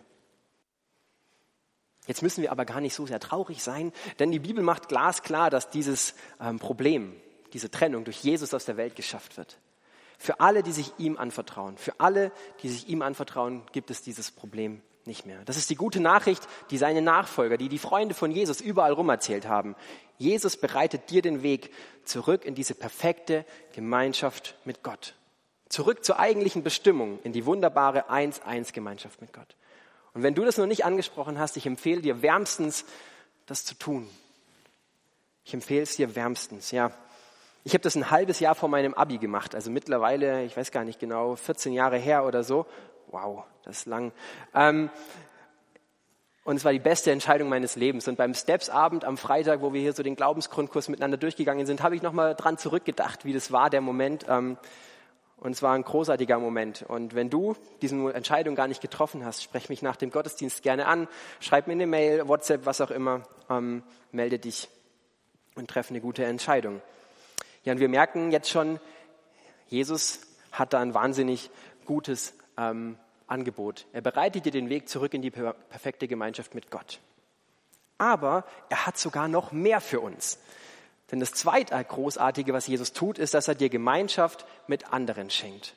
Jetzt 2.07 2.21
müssen 2.21 2.43
wir 2.43 2.51
aber 2.51 2.65
gar 2.65 2.81
nicht 2.81 2.93
so 2.93 3.07
sehr 3.07 3.19
traurig 3.19 3.63
sein, 3.63 3.91
denn 4.19 4.31
die 4.31 4.39
Bibel 4.39 4.63
macht 4.63 4.89
glasklar, 4.89 5.49
dass 5.49 5.71
dieses 5.71 6.13
ähm, 6.39 6.59
Problem, 6.59 7.15
diese 7.53 7.71
Trennung 7.71 8.03
durch 8.03 8.21
Jesus 8.21 8.53
aus 8.53 8.65
der 8.65 8.77
Welt 8.77 8.95
geschafft 8.95 9.37
wird. 9.37 9.57
Für 10.17 10.39
alle, 10.39 10.63
die 10.63 10.71
sich 10.71 10.93
ihm 10.97 11.17
anvertrauen, 11.17 11.77
für 11.77 11.99
alle, 11.99 12.31
die 12.61 12.69
sich 12.69 12.87
ihm 12.87 13.01
anvertrauen, 13.01 13.63
gibt 13.71 13.91
es 13.91 14.01
dieses 14.01 14.31
Problem 14.31 14.81
nicht 15.05 15.25
mehr. 15.25 15.43
Das 15.45 15.57
ist 15.57 15.69
die 15.69 15.75
gute 15.75 15.99
Nachricht, 15.99 16.47
die 16.71 16.77
seine 16.77 17.01
Nachfolger, 17.01 17.57
die 17.57 17.69
die 17.69 17.77
Freunde 17.77 18.15
von 18.15 18.31
Jesus 18.31 18.61
überall 18.61 18.93
rum 18.93 19.09
erzählt 19.09 19.47
haben. 19.47 19.75
Jesus 20.17 20.57
bereitet 20.57 21.09
dir 21.09 21.21
den 21.21 21.43
Weg 21.43 21.71
zurück 22.03 22.45
in 22.45 22.55
diese 22.55 22.73
perfekte 22.73 23.45
Gemeinschaft 23.73 24.55
mit 24.65 24.83
Gott. 24.83 25.15
Zurück 25.69 26.05
zur 26.05 26.19
eigentlichen 26.19 26.63
Bestimmung, 26.63 27.19
in 27.23 27.33
die 27.33 27.45
wunderbare 27.45 28.09
1-1-Gemeinschaft 28.09 29.21
mit 29.21 29.33
Gott. 29.33 29.55
Und 30.13 30.23
wenn 30.23 30.35
du 30.35 30.45
das 30.45 30.57
noch 30.57 30.67
nicht 30.67 30.85
angesprochen 30.85 31.39
hast, 31.39 31.57
ich 31.57 31.65
empfehle 31.65 32.01
dir 32.01 32.21
wärmstens, 32.21 32.85
das 33.45 33.65
zu 33.65 33.75
tun. 33.75 34.09
Ich 35.43 35.53
empfehle 35.53 35.81
es 35.81 35.95
dir 35.95 36.15
wärmstens, 36.15 36.71
ja. 36.71 36.91
Ich 37.67 37.73
habe 37.73 37.81
das 37.81 37.95
ein 37.95 38.11
halbes 38.11 38.39
Jahr 38.39 38.53
vor 38.53 38.69
meinem 38.69 38.93
Abi 38.93 39.17
gemacht, 39.17 39.55
also 39.55 39.71
mittlerweile, 39.71 40.43
ich 40.43 40.55
weiß 40.55 40.69
gar 40.69 40.83
nicht 40.83 40.99
genau, 40.99 41.35
14 41.35 41.73
Jahre 41.73 41.97
her 41.97 42.23
oder 42.23 42.43
so. 42.43 42.67
Wow, 43.07 43.43
das 43.63 43.79
ist 43.79 43.85
lang. 43.87 44.11
Ähm, 44.53 44.91
und 46.43 46.57
es 46.57 46.63
war 46.63 46.73
die 46.73 46.79
beste 46.79 47.09
Entscheidung 47.09 47.49
meines 47.49 47.75
Lebens. 47.75 48.07
Und 48.07 48.17
beim 48.17 48.35
Steps-Abend 48.35 49.03
am 49.03 49.17
Freitag, 49.17 49.61
wo 49.61 49.73
wir 49.73 49.81
hier 49.81 49.93
so 49.93 50.03
den 50.03 50.15
Glaubensgrundkurs 50.15 50.89
miteinander 50.89 51.17
durchgegangen 51.17 51.65
sind, 51.65 51.81
habe 51.81 51.95
ich 51.95 52.03
nochmal 52.03 52.35
dran 52.35 52.59
zurückgedacht, 52.59 53.25
wie 53.25 53.33
das 53.33 53.51
war, 53.51 53.71
der 53.71 53.81
Moment. 53.81 54.27
Ähm, 54.29 54.59
und 55.37 55.53
es 55.53 55.63
war 55.63 55.73
ein 55.73 55.81
großartiger 55.81 56.37
Moment. 56.37 56.83
Und 56.87 57.15
wenn 57.15 57.31
du 57.31 57.55
diese 57.81 57.95
Entscheidung 58.13 58.53
gar 58.53 58.67
nicht 58.67 58.81
getroffen 58.81 59.25
hast, 59.25 59.41
sprech 59.41 59.69
mich 59.69 59.81
nach 59.81 59.95
dem 59.95 60.11
Gottesdienst 60.11 60.61
gerne 60.61 60.85
an, 60.85 61.07
schreib 61.39 61.65
mir 61.65 61.73
eine 61.73 61.87
Mail, 61.87 62.27
WhatsApp, 62.27 62.67
was 62.67 62.79
auch 62.79 62.91
immer, 62.91 63.23
ähm, 63.49 63.81
melde 64.11 64.37
dich 64.37 64.69
und 65.55 65.67
treffe 65.67 65.89
eine 65.89 66.01
gute 66.01 66.25
Entscheidung. 66.25 66.83
Ja, 67.65 67.73
und 67.73 67.79
wir 67.79 67.89
merken 67.89 68.31
jetzt 68.31 68.49
schon, 68.49 68.79
Jesus 69.67 70.21
hat 70.51 70.73
da 70.73 70.79
ein 70.79 70.93
wahnsinnig 70.93 71.49
gutes 71.85 72.33
ähm, 72.57 72.97
Angebot. 73.27 73.87
Er 73.91 74.01
bereitet 74.01 74.45
dir 74.45 74.51
den 74.51 74.69
Weg 74.69 74.87
zurück 74.87 75.15
in 75.15 75.23
die 75.23 75.31
perfekte 75.31 76.07
Gemeinschaft 76.07 76.53
mit 76.53 76.69
Gott. 76.69 76.99
Aber 77.97 78.45
er 78.69 78.85
hat 78.85 78.97
sogar 78.99 79.27
noch 79.27 79.51
mehr 79.51 79.81
für 79.81 79.99
uns. 79.99 80.37
Denn 81.11 81.19
das 81.19 81.31
zweite 81.31 81.83
Großartige, 81.83 82.53
was 82.53 82.67
Jesus 82.67 82.93
tut, 82.93 83.17
ist, 83.17 83.33
dass 83.33 83.47
er 83.47 83.55
dir 83.55 83.69
Gemeinschaft 83.69 84.45
mit 84.67 84.93
anderen 84.93 85.31
schenkt. 85.31 85.75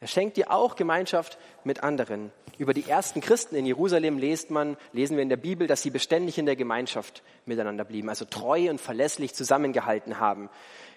Er 0.00 0.06
schenkt 0.06 0.36
dir 0.36 0.52
auch 0.52 0.76
Gemeinschaft 0.76 1.38
mit 1.64 1.82
anderen. 1.82 2.30
Über 2.56 2.72
die 2.72 2.88
ersten 2.88 3.20
Christen 3.20 3.56
in 3.56 3.66
Jerusalem 3.66 4.18
lest 4.18 4.50
man, 4.50 4.76
lesen 4.92 5.16
wir 5.16 5.22
in 5.22 5.28
der 5.28 5.36
Bibel, 5.36 5.66
dass 5.66 5.82
sie 5.82 5.90
beständig 5.90 6.38
in 6.38 6.46
der 6.46 6.54
Gemeinschaft 6.54 7.22
miteinander 7.46 7.84
blieben, 7.84 8.08
also 8.08 8.24
treu 8.24 8.70
und 8.70 8.80
verlässlich 8.80 9.34
zusammengehalten 9.34 10.20
haben. 10.20 10.50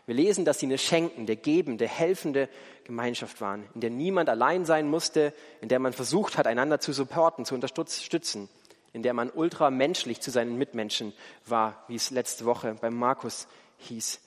Wir 0.05 0.15
lesen, 0.15 0.45
dass 0.45 0.59
sie 0.59 0.65
eine 0.65 0.77
schenkende, 0.77 1.35
gebende, 1.35 1.87
helfende 1.87 2.49
Gemeinschaft 2.83 3.39
waren, 3.39 3.67
in 3.75 3.81
der 3.81 3.89
niemand 3.89 4.29
allein 4.29 4.65
sein 4.65 4.87
musste, 4.87 5.33
in 5.61 5.69
der 5.69 5.79
man 5.79 5.93
versucht 5.93 6.37
hat, 6.37 6.47
einander 6.47 6.79
zu 6.79 6.91
supporten, 6.91 7.45
zu 7.45 7.55
unterstützen, 7.55 8.49
in 8.93 9.03
der 9.03 9.13
man 9.13 9.29
ultramenschlich 9.29 10.19
zu 10.19 10.31
seinen 10.31 10.57
Mitmenschen 10.57 11.13
war, 11.45 11.83
wie 11.87 11.95
es 11.95 12.09
letzte 12.09 12.45
Woche 12.45 12.75
beim 12.81 12.95
Markus 12.95 13.47
hieß. 13.77 14.19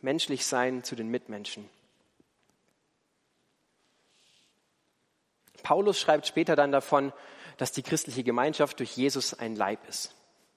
Menschlich 0.00 0.46
sein 0.46 0.84
zu 0.84 0.96
den 0.96 1.08
Mitmenschen. 1.08 1.68
Paulus 5.62 5.98
schreibt 5.98 6.26
später 6.26 6.56
dann 6.56 6.72
davon, 6.72 7.12
dass 7.56 7.72
die 7.72 7.82
christliche 7.82 8.24
Gemeinschaft 8.24 8.80
durch 8.80 8.96
Jesus 8.96 9.34
ein 9.34 9.56
Leib 9.56 9.88
ist. 9.88 10.14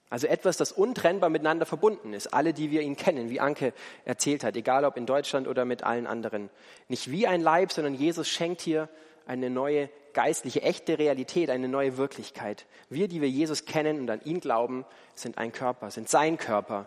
Also 0.08 0.28
etwas, 0.28 0.56
das 0.56 0.70
untrennbar 0.70 1.30
miteinander 1.30 1.66
verbunden 1.66 2.12
ist. 2.12 2.32
Alle, 2.32 2.52
die 2.52 2.70
wir 2.70 2.82
ihn 2.82 2.96
kennen, 2.96 3.28
wie 3.28 3.40
Anke 3.40 3.72
erzählt 4.04 4.44
hat, 4.44 4.56
egal 4.56 4.84
ob 4.84 4.96
in 4.96 5.06
Deutschland 5.06 5.48
oder 5.48 5.64
mit 5.64 5.82
allen 5.82 6.06
anderen. 6.06 6.48
Nicht 6.88 7.10
wie 7.10 7.26
ein 7.26 7.40
Leib, 7.40 7.72
sondern 7.72 7.94
Jesus 7.94 8.28
schenkt 8.28 8.60
hier 8.60 8.88
eine 9.26 9.50
neue 9.50 9.90
geistliche, 10.12 10.62
echte 10.62 10.98
Realität, 10.98 11.50
eine 11.50 11.68
neue 11.68 11.96
Wirklichkeit. 11.96 12.66
Wir, 12.88 13.08
die 13.08 13.20
wir 13.20 13.28
Jesus 13.28 13.64
kennen 13.64 14.00
und 14.00 14.08
an 14.08 14.20
ihn 14.24 14.40
glauben, 14.40 14.86
sind 15.14 15.38
ein 15.38 15.52
Körper, 15.52 15.90
sind 15.90 16.08
sein 16.08 16.38
Körper. 16.38 16.86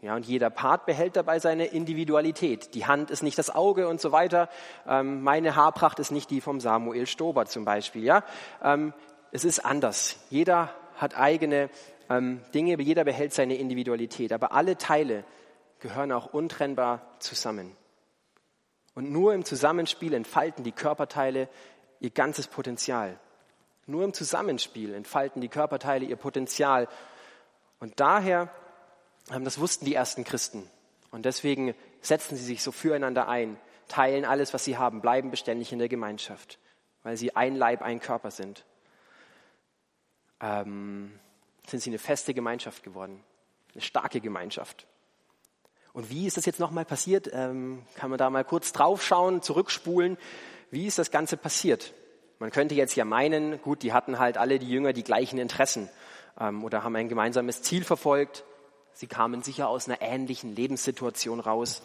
Ja, 0.00 0.14
und 0.14 0.26
jeder 0.26 0.50
Part 0.50 0.86
behält 0.86 1.16
dabei 1.16 1.38
seine 1.38 1.66
Individualität. 1.66 2.74
Die 2.74 2.86
Hand 2.86 3.10
ist 3.10 3.22
nicht 3.22 3.38
das 3.38 3.54
Auge 3.54 3.88
und 3.88 4.00
so 4.00 4.12
weiter. 4.12 4.48
Ähm, 4.86 5.22
meine 5.22 5.56
Haarpracht 5.56 5.98
ist 5.98 6.12
nicht 6.12 6.30
die 6.30 6.40
vom 6.40 6.60
Samuel 6.60 7.06
Stober 7.06 7.46
zum 7.46 7.64
Beispiel. 7.64 8.04
Ja, 8.04 8.22
ähm, 8.62 8.92
es 9.32 9.44
ist 9.44 9.64
anders. 9.64 10.18
Jeder 10.30 10.70
hat 10.96 11.16
eigene 11.16 11.70
ähm, 12.08 12.40
Dinge, 12.54 12.80
jeder 12.80 13.04
behält 13.04 13.32
seine 13.32 13.56
Individualität, 13.56 14.32
aber 14.32 14.52
alle 14.52 14.76
Teile 14.76 15.24
gehören 15.80 16.12
auch 16.12 16.32
untrennbar 16.32 17.16
zusammen. 17.18 17.76
Und 18.94 19.10
nur 19.10 19.34
im 19.34 19.44
Zusammenspiel 19.44 20.14
entfalten 20.14 20.64
die 20.64 20.72
Körperteile 20.72 21.48
ihr 22.00 22.10
ganzes 22.10 22.46
Potenzial. 22.46 23.18
Nur 23.86 24.04
im 24.04 24.14
Zusammenspiel 24.14 24.94
entfalten 24.94 25.40
die 25.40 25.48
Körperteile 25.48 26.06
ihr 26.06 26.16
Potenzial. 26.16 26.88
Und 27.78 28.00
daher, 28.00 28.50
ähm, 29.30 29.44
das 29.44 29.60
wussten 29.60 29.84
die 29.84 29.94
ersten 29.94 30.24
Christen. 30.24 30.68
Und 31.10 31.24
deswegen 31.24 31.74
setzen 32.00 32.36
sie 32.36 32.44
sich 32.44 32.62
so 32.62 32.72
füreinander 32.72 33.28
ein, 33.28 33.58
teilen 33.88 34.24
alles, 34.24 34.54
was 34.54 34.64
sie 34.64 34.76
haben, 34.76 35.00
bleiben 35.00 35.30
beständig 35.30 35.72
in 35.72 35.78
der 35.78 35.88
Gemeinschaft, 35.88 36.58
weil 37.02 37.16
sie 37.16 37.36
ein 37.36 37.54
Leib, 37.54 37.82
ein 37.82 38.00
Körper 38.00 38.30
sind. 38.30 38.64
Ähm, 40.40 41.18
sind 41.70 41.80
sie 41.80 41.90
eine 41.90 41.98
feste 41.98 42.34
Gemeinschaft 42.34 42.82
geworden, 42.82 43.22
eine 43.74 43.82
starke 43.82 44.20
Gemeinschaft. 44.20 44.86
Und 45.92 46.10
wie 46.10 46.26
ist 46.26 46.36
das 46.36 46.44
jetzt 46.44 46.60
nochmal 46.60 46.84
passiert? 46.84 47.30
Ähm, 47.32 47.82
kann 47.94 48.10
man 48.10 48.18
da 48.18 48.28
mal 48.28 48.44
kurz 48.44 48.72
draufschauen, 48.72 49.40
zurückspulen? 49.40 50.18
Wie 50.70 50.86
ist 50.86 50.98
das 50.98 51.10
Ganze 51.10 51.36
passiert? 51.36 51.94
Man 52.38 52.50
könnte 52.50 52.74
jetzt 52.74 52.96
ja 52.96 53.06
meinen, 53.06 53.62
gut, 53.62 53.82
die 53.82 53.94
hatten 53.94 54.18
halt 54.18 54.36
alle 54.36 54.58
die 54.58 54.68
Jünger 54.68 54.92
die 54.92 55.04
gleichen 55.04 55.38
Interessen 55.38 55.88
ähm, 56.38 56.64
oder 56.64 56.84
haben 56.84 56.94
ein 56.96 57.08
gemeinsames 57.08 57.62
Ziel 57.62 57.82
verfolgt. 57.82 58.44
Sie 58.92 59.06
kamen 59.06 59.42
sicher 59.42 59.68
aus 59.68 59.88
einer 59.88 60.02
ähnlichen 60.02 60.54
Lebenssituation 60.54 61.40
raus 61.40 61.80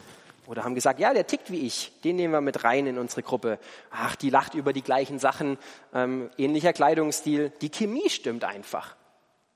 oder 0.46 0.64
haben 0.64 0.74
gesagt, 0.74 1.00
ja, 1.00 1.14
der 1.14 1.26
tickt 1.26 1.50
wie 1.50 1.66
ich, 1.66 1.92
den 2.02 2.16
nehmen 2.16 2.34
wir 2.34 2.40
mit 2.40 2.64
rein 2.64 2.86
in 2.86 2.98
unsere 2.98 3.22
Gruppe. 3.22 3.58
Ach, 3.90 4.16
die 4.16 4.28
lacht 4.28 4.54
über 4.54 4.72
die 4.72 4.82
gleichen 4.82 5.18
Sachen, 5.18 5.56
ähm, 5.94 6.30
ähnlicher 6.36 6.72
Kleidungsstil. 6.72 7.50
Die 7.60 7.70
Chemie 7.70 8.10
stimmt 8.10 8.44
einfach. 8.44 8.96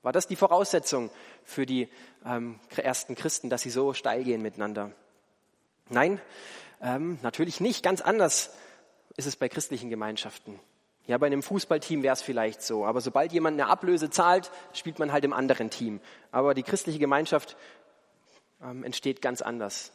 War 0.03 0.11
das 0.13 0.27
die 0.27 0.35
Voraussetzung 0.35 1.09
für 1.43 1.65
die 1.65 1.89
ähm, 2.25 2.59
ersten 2.75 3.15
Christen, 3.15 3.49
dass 3.49 3.61
sie 3.61 3.69
so 3.69 3.93
steil 3.93 4.23
gehen 4.23 4.41
miteinander? 4.41 4.91
Nein, 5.89 6.21
ähm, 6.81 7.19
natürlich 7.21 7.59
nicht. 7.59 7.83
Ganz 7.83 8.01
anders 8.01 8.55
ist 9.15 9.25
es 9.25 9.35
bei 9.35 9.49
christlichen 9.49 9.89
Gemeinschaften. 9.89 10.59
Ja, 11.07 11.17
bei 11.17 11.27
einem 11.27 11.41
Fußballteam 11.41 12.03
wäre 12.03 12.13
es 12.13 12.21
vielleicht 12.21 12.61
so. 12.61 12.85
Aber 12.85 13.01
sobald 13.01 13.31
jemand 13.31 13.59
eine 13.59 13.69
Ablöse 13.69 14.09
zahlt, 14.09 14.51
spielt 14.73 14.99
man 14.99 15.13
halt 15.13 15.23
im 15.23 15.33
anderen 15.33 15.69
Team. 15.69 16.01
Aber 16.31 16.53
die 16.53 16.63
christliche 16.63 16.99
Gemeinschaft 16.99 17.55
ähm, 18.61 18.83
entsteht 18.83 19.21
ganz 19.21 19.41
anders. 19.41 19.93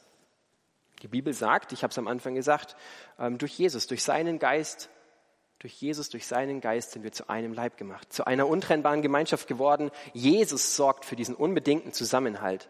Die 1.03 1.09
Bibel 1.09 1.35
sagt, 1.35 1.73
ich 1.73 1.83
habe 1.83 1.91
es 1.91 1.99
am 1.99 2.09
Anfang 2.09 2.35
gesagt, 2.35 2.77
ähm, 3.19 3.37
durch 3.37 3.59
Jesus, 3.59 3.87
durch 3.87 4.03
seinen 4.03 4.39
Geist 4.39 4.89
durch 5.63 5.75
Jesus, 5.75 6.11
durch 6.11 6.27
seinen 6.27 6.61
Geist 6.61 6.91
sind 6.91 7.05
wir 7.05 7.13
zu 7.13 7.29
einem 7.29 7.53
Leib 7.53 7.77
gemacht, 7.77 8.13
zu 8.13 8.27
einer 8.27 8.49
untrennbaren 8.49 9.01
Gemeinschaft 9.01 9.47
geworden. 9.47 9.93
Jesus 10.13 10.75
sorgt 10.75 11.05
für 11.05 11.15
diesen 11.15 11.37
unbedingten 11.37 11.93
Zusammenhalt. 11.93 12.69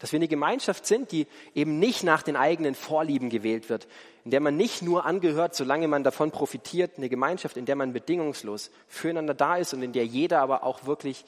Dass 0.00 0.10
wir 0.10 0.18
eine 0.18 0.26
Gemeinschaft 0.26 0.84
sind, 0.84 1.12
die 1.12 1.28
eben 1.54 1.78
nicht 1.78 2.02
nach 2.02 2.24
den 2.24 2.34
eigenen 2.34 2.74
Vorlieben 2.74 3.30
gewählt 3.30 3.68
wird, 3.68 3.86
in 4.24 4.32
der 4.32 4.40
man 4.40 4.56
nicht 4.56 4.82
nur 4.82 5.06
angehört, 5.06 5.54
solange 5.54 5.86
man 5.86 6.02
davon 6.02 6.32
profitiert, 6.32 6.94
eine 6.96 7.08
Gemeinschaft, 7.08 7.56
in 7.56 7.66
der 7.66 7.76
man 7.76 7.92
bedingungslos 7.92 8.72
füreinander 8.88 9.34
da 9.34 9.56
ist 9.56 9.72
und 9.72 9.82
in 9.82 9.92
der 9.92 10.04
jeder 10.04 10.40
aber 10.40 10.64
auch 10.64 10.86
wirklich 10.86 11.24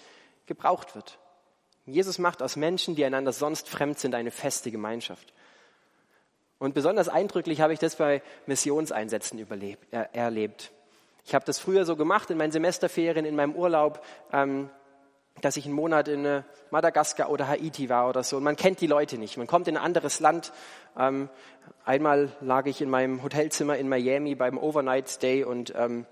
gebraucht 0.47 0.97
wird. 0.97 1.21
Jesus 1.87 2.19
macht 2.19 2.43
aus 2.43 2.57
Menschen, 2.57 2.97
die 2.97 3.05
einander 3.05 3.33
sonst 3.33 3.69
fremd 3.69 4.01
sind, 4.01 4.17
eine 4.17 4.33
feste 4.33 4.73
Gemeinschaft. 4.73 5.33
Und 6.59 6.75
besonders 6.75 7.09
eindrücklich 7.09 7.61
habe 7.61 7.73
ich 7.73 7.79
das 7.79 7.95
bei 7.95 8.23
Missionseinsätzen 8.47 9.39
überlebt, 9.39 9.87
er, 9.93 10.13
erlebt. 10.17 10.73
Ich 11.25 11.35
habe 11.35 11.45
das 11.45 11.59
früher 11.59 11.85
so 11.85 11.97
gemacht 11.97 12.31
in 12.31 12.39
meinen 12.39 12.53
Semesterferien, 12.53 13.25
in 13.25 13.37
meinem 13.37 13.55
Urlaub, 13.55 14.05
ähm, 14.33 14.71
dass 15.41 15.57
ich 15.57 15.65
einen 15.65 15.75
Monat 15.75 16.09
in 16.09 16.25
äh, 16.25 16.43
Madagaskar 16.71 17.31
oder 17.31 17.49
Haiti 17.49 17.89
war 17.89 18.09
oder 18.09 18.23
so. 18.23 18.37
Und 18.37 18.45
man 18.45 18.57
kennt 18.57 18.81
die 18.81 18.87
Leute 18.87 19.19
nicht. 19.19 19.37
Man 19.37 19.47
kommt 19.47 19.69
in 19.69 19.77
ein 19.77 19.83
anderes 19.83 20.21
Land. 20.21 20.53
Ähm, 20.99 21.29
einmal 21.85 22.31
lag 22.41 22.67
ich 22.67 22.81
in 22.83 22.91
meinem 22.91 23.23
Hotelzimmer 23.23 23.77
in 23.77 23.89
Miami 23.89 24.35
beim 24.35 24.59
Overnight 24.59 25.09
Stay 25.09 25.45
und 25.45 25.75
ähm, 25.77 26.07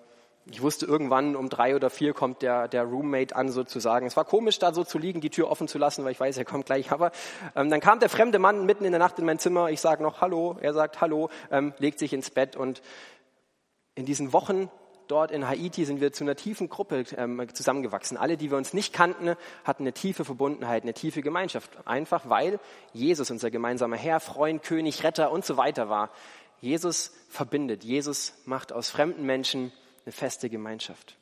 ich 0.50 0.62
wusste 0.62 0.86
irgendwann 0.86 1.36
um 1.36 1.50
drei 1.50 1.76
oder 1.76 1.90
vier 1.90 2.14
kommt 2.14 2.40
der, 2.40 2.68
der 2.68 2.84
Roommate 2.84 3.36
an 3.36 3.50
sozusagen. 3.50 4.06
Es 4.06 4.16
war 4.16 4.24
komisch, 4.24 4.58
da 4.58 4.72
so 4.72 4.82
zu 4.82 4.98
liegen, 4.98 5.20
die 5.20 5.28
Tür 5.28 5.50
offen 5.50 5.68
zu 5.68 5.76
lassen, 5.76 6.04
weil 6.04 6.12
ich 6.12 6.20
weiß, 6.20 6.38
er 6.38 6.46
kommt 6.46 6.64
gleich. 6.64 6.90
Aber 6.90 7.12
ähm, 7.54 7.68
dann 7.68 7.80
kam 7.80 8.00
der 8.00 8.08
fremde 8.08 8.38
Mann 8.38 8.64
mitten 8.64 8.86
in 8.86 8.92
der 8.92 8.98
Nacht 8.98 9.18
in 9.18 9.26
mein 9.26 9.38
Zimmer. 9.38 9.68
Ich 9.68 9.82
sage 9.82 10.02
noch 10.02 10.22
Hallo. 10.22 10.56
Er 10.60 10.72
sagt 10.72 11.02
Hallo, 11.02 11.28
ähm, 11.50 11.74
legt 11.78 11.98
sich 11.98 12.14
ins 12.14 12.30
Bett 12.30 12.56
und 12.56 12.80
in 13.94 14.06
diesen 14.06 14.32
Wochen 14.32 14.70
dort 15.08 15.30
in 15.30 15.48
Haiti 15.48 15.84
sind 15.84 16.00
wir 16.00 16.12
zu 16.12 16.24
einer 16.24 16.36
tiefen 16.36 16.68
Gruppe 16.68 17.04
ähm, 17.16 17.42
zusammengewachsen. 17.52 18.16
Alle, 18.16 18.36
die 18.36 18.50
wir 18.50 18.56
uns 18.56 18.72
nicht 18.72 18.92
kannten, 18.92 19.34
hatten 19.64 19.82
eine 19.82 19.92
tiefe 19.92 20.24
Verbundenheit, 20.24 20.82
eine 20.82 20.94
tiefe 20.94 21.22
Gemeinschaft. 21.22 21.70
Einfach 21.86 22.28
weil 22.28 22.60
Jesus 22.92 23.30
unser 23.30 23.50
gemeinsamer 23.50 23.96
Herr, 23.96 24.20
Freund, 24.20 24.62
König, 24.62 25.02
Retter 25.04 25.32
und 25.32 25.44
so 25.44 25.56
weiter 25.56 25.88
war. 25.88 26.10
Jesus 26.60 27.12
verbindet. 27.28 27.84
Jesus 27.84 28.34
macht 28.44 28.72
aus 28.72 28.90
fremden 28.90 29.24
Menschen 29.24 29.72
eine 30.04 30.12
feste 30.12 30.50
Gemeinschaft. 30.50 31.16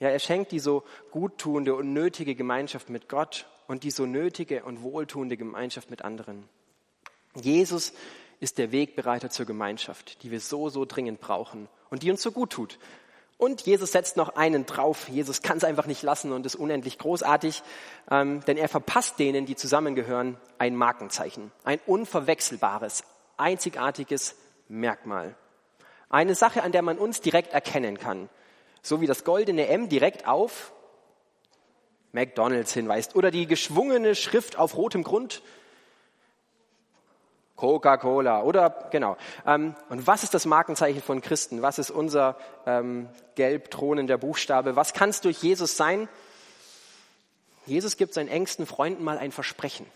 Ja, 0.00 0.08
er 0.08 0.18
schenkt 0.18 0.52
die 0.52 0.60
so 0.60 0.84
guttuende 1.10 1.74
und 1.74 1.92
nötige 1.92 2.34
Gemeinschaft 2.34 2.88
mit 2.88 3.08
Gott 3.08 3.46
und 3.66 3.82
die 3.82 3.90
so 3.90 4.06
nötige 4.06 4.64
und 4.64 4.82
wohltuende 4.82 5.36
Gemeinschaft 5.36 5.90
mit 5.90 6.02
anderen. 6.02 6.48
Jesus 7.34 7.92
ist 8.40 8.58
der 8.58 8.70
Wegbereiter 8.72 9.30
zur 9.30 9.46
Gemeinschaft, 9.46 10.22
die 10.22 10.30
wir 10.30 10.40
so, 10.40 10.68
so 10.68 10.84
dringend 10.84 11.20
brauchen 11.20 11.68
und 11.90 12.02
die 12.02 12.10
uns 12.10 12.22
so 12.22 12.32
gut 12.32 12.50
tut. 12.50 12.78
Und 13.38 13.62
Jesus 13.62 13.92
setzt 13.92 14.16
noch 14.16 14.34
einen 14.34 14.66
drauf. 14.66 15.08
Jesus 15.08 15.42
kann 15.42 15.58
es 15.58 15.64
einfach 15.64 15.86
nicht 15.86 16.02
lassen 16.02 16.32
und 16.32 16.44
ist 16.44 16.56
unendlich 16.56 16.98
großartig, 16.98 17.62
ähm, 18.10 18.40
denn 18.46 18.56
er 18.56 18.68
verpasst 18.68 19.18
denen, 19.20 19.46
die 19.46 19.54
zusammengehören, 19.54 20.36
ein 20.58 20.74
Markenzeichen, 20.74 21.52
ein 21.62 21.78
unverwechselbares, 21.86 23.04
einzigartiges 23.36 24.34
Merkmal. 24.66 25.36
Eine 26.10 26.34
Sache, 26.34 26.64
an 26.64 26.72
der 26.72 26.82
man 26.82 26.98
uns 26.98 27.20
direkt 27.20 27.52
erkennen 27.52 27.98
kann. 27.98 28.28
So 28.82 29.00
wie 29.00 29.06
das 29.06 29.22
goldene 29.22 29.68
M 29.68 29.88
direkt 29.88 30.26
auf 30.26 30.72
McDonalds 32.12 32.72
hinweist 32.72 33.14
oder 33.14 33.30
die 33.30 33.46
geschwungene 33.46 34.16
Schrift 34.16 34.56
auf 34.58 34.76
rotem 34.76 35.04
Grund 35.04 35.42
Coca-Cola 37.58 38.42
oder 38.42 38.88
genau. 38.90 39.16
Ähm, 39.44 39.74
und 39.88 40.06
was 40.06 40.22
ist 40.22 40.32
das 40.32 40.46
Markenzeichen 40.46 41.02
von 41.02 41.20
Christen? 41.20 41.60
Was 41.60 41.78
ist 41.78 41.90
unser 41.90 42.36
ähm, 42.66 43.08
gelb 43.34 43.70
thronender 43.70 44.16
Buchstabe? 44.16 44.76
Was 44.76 44.94
kann 44.94 45.10
es 45.10 45.20
durch 45.20 45.42
Jesus 45.42 45.76
sein? 45.76 46.08
Jesus 47.66 47.96
gibt 47.96 48.14
seinen 48.14 48.28
engsten 48.28 48.64
Freunden 48.64 49.02
mal 49.02 49.18
ein 49.18 49.32
Versprechen. 49.32 49.86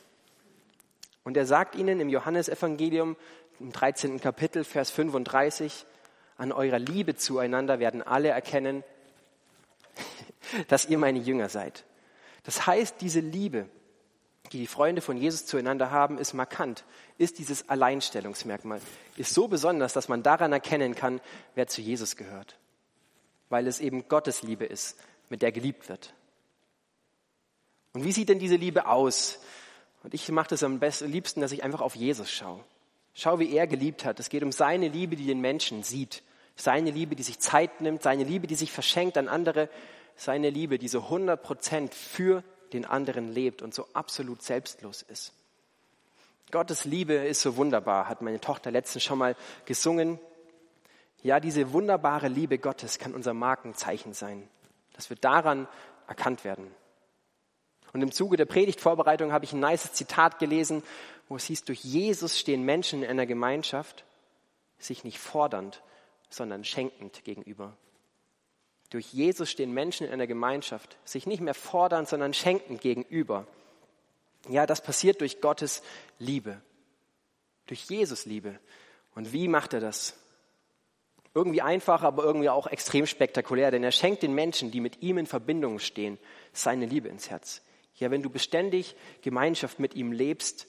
Und 1.22 1.36
er 1.36 1.46
sagt 1.46 1.76
ihnen 1.76 2.00
im 2.00 2.08
Johannesevangelium 2.08 3.16
im 3.60 3.72
13. 3.72 4.20
Kapitel, 4.20 4.64
Vers 4.64 4.90
35, 4.90 5.86
an 6.36 6.50
eurer 6.50 6.80
Liebe 6.80 7.14
zueinander 7.14 7.78
werden 7.78 8.02
alle 8.02 8.30
erkennen, 8.30 8.82
dass 10.68 10.86
ihr 10.86 10.98
meine 10.98 11.20
Jünger 11.20 11.48
seid. 11.48 11.84
Das 12.42 12.66
heißt, 12.66 12.96
diese 13.00 13.20
Liebe, 13.20 13.68
die 14.52 14.58
die 14.58 14.66
Freunde 14.66 15.02
von 15.02 15.16
Jesus 15.16 15.46
zueinander 15.46 15.90
haben, 15.90 16.18
ist 16.18 16.34
markant, 16.34 16.84
ist 17.18 17.38
dieses 17.38 17.68
Alleinstellungsmerkmal, 17.68 18.80
ist 19.16 19.34
so 19.34 19.48
besonders, 19.48 19.92
dass 19.92 20.08
man 20.08 20.22
daran 20.22 20.52
erkennen 20.52 20.94
kann, 20.94 21.20
wer 21.54 21.66
zu 21.66 21.80
Jesus 21.80 22.16
gehört, 22.16 22.58
weil 23.48 23.66
es 23.66 23.80
eben 23.80 24.08
Gottes 24.08 24.42
Liebe 24.42 24.64
ist, 24.64 24.98
mit 25.28 25.42
der 25.42 25.52
geliebt 25.52 25.88
wird. 25.88 26.14
Und 27.94 28.04
wie 28.04 28.12
sieht 28.12 28.28
denn 28.28 28.38
diese 28.38 28.56
Liebe 28.56 28.86
aus? 28.86 29.40
Und 30.02 30.14
ich 30.14 30.28
mache 30.30 30.48
das 30.48 30.62
am 30.62 30.78
besten, 30.78 31.10
liebsten, 31.10 31.40
dass 31.40 31.52
ich 31.52 31.62
einfach 31.62 31.80
auf 31.80 31.94
Jesus 31.94 32.30
schaue. 32.30 32.64
Schau, 33.14 33.38
wie 33.38 33.54
er 33.54 33.66
geliebt 33.66 34.04
hat. 34.04 34.18
Es 34.20 34.30
geht 34.30 34.42
um 34.42 34.52
seine 34.52 34.88
Liebe, 34.88 35.16
die 35.16 35.26
den 35.26 35.40
Menschen 35.40 35.82
sieht. 35.82 36.22
Seine 36.56 36.90
Liebe, 36.90 37.14
die 37.14 37.22
sich 37.22 37.38
Zeit 37.38 37.80
nimmt. 37.80 38.02
Seine 38.02 38.24
Liebe, 38.24 38.46
die 38.46 38.54
sich 38.54 38.72
verschenkt 38.72 39.18
an 39.18 39.28
andere. 39.28 39.68
Seine 40.16 40.50
Liebe, 40.50 40.78
die 40.78 40.88
so 40.88 41.00
100 41.00 41.42
Prozent 41.42 41.94
für 41.94 42.42
den 42.72 42.84
anderen 42.84 43.32
lebt 43.32 43.62
und 43.62 43.74
so 43.74 43.86
absolut 43.92 44.42
selbstlos 44.42 45.02
ist. 45.02 45.32
Gottes 46.50 46.84
Liebe 46.84 47.14
ist 47.14 47.40
so 47.40 47.56
wunderbar, 47.56 48.08
hat 48.08 48.20
meine 48.20 48.40
Tochter 48.40 48.70
letztens 48.70 49.04
schon 49.04 49.18
mal 49.18 49.36
gesungen. 49.64 50.18
Ja, 51.22 51.40
diese 51.40 51.72
wunderbare 51.72 52.28
Liebe 52.28 52.58
Gottes 52.58 52.98
kann 52.98 53.14
unser 53.14 53.32
Markenzeichen 53.32 54.12
sein, 54.12 54.48
dass 54.92 55.08
wir 55.08 55.16
daran 55.16 55.66
erkannt 56.06 56.44
werden. 56.44 56.70
Und 57.92 58.02
im 58.02 58.12
Zuge 58.12 58.36
der 58.36 58.46
Predigtvorbereitung 58.46 59.32
habe 59.32 59.44
ich 59.44 59.52
ein 59.52 59.60
nice 59.60 59.92
Zitat 59.92 60.38
gelesen, 60.38 60.82
wo 61.28 61.36
es 61.36 61.44
hieß, 61.44 61.64
durch 61.64 61.82
Jesus 61.84 62.38
stehen 62.38 62.64
Menschen 62.64 63.02
in 63.02 63.10
einer 63.10 63.26
Gemeinschaft 63.26 64.04
sich 64.78 65.04
nicht 65.04 65.18
fordernd, 65.18 65.82
sondern 66.28 66.64
schenkend 66.64 67.24
gegenüber. 67.24 67.76
Durch 68.92 69.10
Jesus 69.14 69.50
stehen 69.50 69.72
Menschen 69.72 70.06
in 70.06 70.12
einer 70.12 70.26
Gemeinschaft, 70.26 70.98
sich 71.06 71.26
nicht 71.26 71.40
mehr 71.40 71.54
fordern, 71.54 72.04
sondern 72.04 72.34
schenkend 72.34 72.82
gegenüber. 72.82 73.46
Ja, 74.50 74.66
das 74.66 74.82
passiert 74.82 75.22
durch 75.22 75.40
Gottes 75.40 75.82
Liebe, 76.18 76.60
durch 77.64 77.84
Jesus 77.84 78.26
Liebe. 78.26 78.60
Und 79.14 79.32
wie 79.32 79.48
macht 79.48 79.72
er 79.72 79.80
das? 79.80 80.14
Irgendwie 81.32 81.62
einfach, 81.62 82.02
aber 82.02 82.22
irgendwie 82.22 82.50
auch 82.50 82.66
extrem 82.66 83.06
spektakulär, 83.06 83.70
denn 83.70 83.82
er 83.82 83.92
schenkt 83.92 84.22
den 84.22 84.34
Menschen, 84.34 84.70
die 84.70 84.80
mit 84.80 85.00
ihm 85.00 85.16
in 85.16 85.26
Verbindung 85.26 85.78
stehen, 85.78 86.18
seine 86.52 86.84
Liebe 86.84 87.08
ins 87.08 87.30
Herz. 87.30 87.62
Ja, 87.94 88.10
wenn 88.10 88.22
du 88.22 88.28
beständig 88.28 88.94
Gemeinschaft 89.22 89.80
mit 89.80 89.94
ihm 89.94 90.12
lebst, 90.12 90.66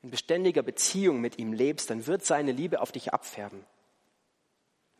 in 0.00 0.10
beständiger 0.10 0.62
Beziehung 0.62 1.20
mit 1.20 1.38
ihm 1.38 1.52
lebst, 1.52 1.90
dann 1.90 2.06
wird 2.06 2.24
seine 2.24 2.52
Liebe 2.52 2.80
auf 2.80 2.92
dich 2.92 3.12
abfärben. 3.12 3.62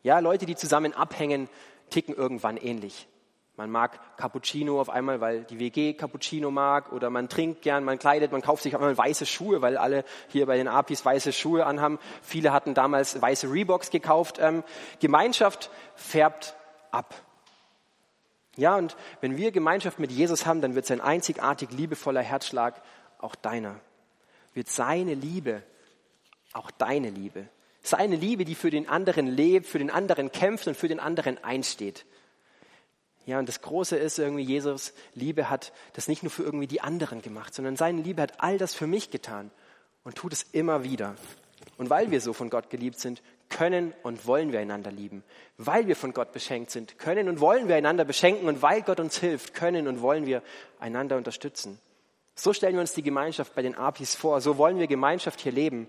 Ja, 0.03 0.19
Leute, 0.19 0.45
die 0.45 0.55
zusammen 0.55 0.93
abhängen, 0.93 1.49
ticken 1.89 2.15
irgendwann 2.15 2.57
ähnlich. 2.57 3.07
Man 3.55 3.69
mag 3.69 4.17
Cappuccino 4.17 4.81
auf 4.81 4.89
einmal, 4.89 5.21
weil 5.21 5.43
die 5.43 5.59
WG 5.59 5.93
Cappuccino 5.93 6.49
mag, 6.49 6.91
oder 6.91 7.11
man 7.11 7.29
trinkt 7.29 7.61
gern, 7.61 7.83
man 7.83 7.99
kleidet, 7.99 8.31
man 8.31 8.41
kauft 8.41 8.63
sich 8.63 8.75
auf 8.75 8.81
einmal 8.81 8.97
weiße 8.97 9.27
Schuhe, 9.27 9.61
weil 9.61 9.77
alle 9.77 10.05
hier 10.29 10.47
bei 10.47 10.57
den 10.57 10.67
Apis 10.67 11.05
weiße 11.05 11.31
Schuhe 11.31 11.65
anhaben. 11.67 11.99
Viele 12.23 12.51
hatten 12.51 12.73
damals 12.73 13.21
weiße 13.21 13.51
Reeboks 13.51 13.91
gekauft. 13.91 14.39
Ähm, 14.41 14.63
Gemeinschaft 14.99 15.69
färbt 15.95 16.55
ab. 16.89 17.13
Ja, 18.55 18.75
und 18.75 18.95
wenn 19.21 19.37
wir 19.37 19.51
Gemeinschaft 19.51 19.99
mit 19.99 20.11
Jesus 20.11 20.47
haben, 20.47 20.61
dann 20.61 20.73
wird 20.73 20.87
sein 20.87 21.01
einzigartig 21.01 21.69
liebevoller 21.71 22.21
Herzschlag 22.21 22.81
auch 23.19 23.35
deiner. 23.35 23.79
Wird 24.55 24.69
seine 24.69 25.13
Liebe 25.13 25.63
auch 26.53 26.71
deine 26.71 27.09
Liebe. 27.09 27.47
Seine 27.83 28.15
Liebe, 28.15 28.45
die 28.45 28.55
für 28.55 28.71
den 28.71 28.87
anderen 28.87 29.27
lebt, 29.27 29.67
für 29.67 29.77
den 29.77 29.91
anderen 29.91 30.31
kämpft 30.31 30.67
und 30.67 30.75
für 30.75 30.87
den 30.87 30.99
anderen 30.99 31.43
einsteht. 31.43 32.05
Ja, 33.25 33.39
und 33.39 33.47
das 33.47 33.61
Große 33.61 33.95
ist 33.95 34.19
irgendwie, 34.19 34.43
Jesus 34.43 34.93
Liebe 35.13 35.49
hat 35.49 35.71
das 35.93 36.07
nicht 36.07 36.23
nur 36.23 36.29
für 36.29 36.43
irgendwie 36.43 36.67
die 36.67 36.81
anderen 36.81 37.21
gemacht, 37.21 37.53
sondern 37.53 37.77
seine 37.77 38.01
Liebe 38.01 38.21
hat 38.21 38.41
all 38.41 38.57
das 38.57 38.73
für 38.73 38.87
mich 38.87 39.11
getan 39.11 39.51
und 40.03 40.15
tut 40.15 40.33
es 40.33 40.43
immer 40.43 40.83
wieder. 40.83 41.15
Und 41.77 41.89
weil 41.89 42.11
wir 42.11 42.19
so 42.21 42.33
von 42.33 42.49
Gott 42.49 42.69
geliebt 42.69 42.99
sind, 42.99 43.21
können 43.49 43.93
und 44.03 44.25
wollen 44.25 44.51
wir 44.51 44.59
einander 44.59 44.91
lieben. 44.91 45.23
Weil 45.57 45.87
wir 45.87 45.95
von 45.95 46.13
Gott 46.13 46.31
beschenkt 46.31 46.71
sind, 46.71 46.97
können 46.97 47.29
und 47.29 47.39
wollen 47.39 47.67
wir 47.67 47.75
einander 47.75 48.03
beschenken 48.03 48.47
und 48.47 48.61
weil 48.61 48.81
Gott 48.81 48.99
uns 48.99 49.17
hilft, 49.17 49.53
können 49.53 49.87
und 49.87 50.01
wollen 50.01 50.25
wir 50.25 50.41
einander 50.79 51.17
unterstützen. 51.17 51.79
So 52.35 52.51
stellen 52.51 52.73
wir 52.73 52.81
uns 52.81 52.93
die 52.93 53.03
Gemeinschaft 53.03 53.53
bei 53.55 53.61
den 53.61 53.75
Apis 53.75 54.15
vor. 54.15 54.41
So 54.41 54.57
wollen 54.57 54.79
wir 54.79 54.87
Gemeinschaft 54.87 55.39
hier 55.39 55.51
leben. 55.51 55.87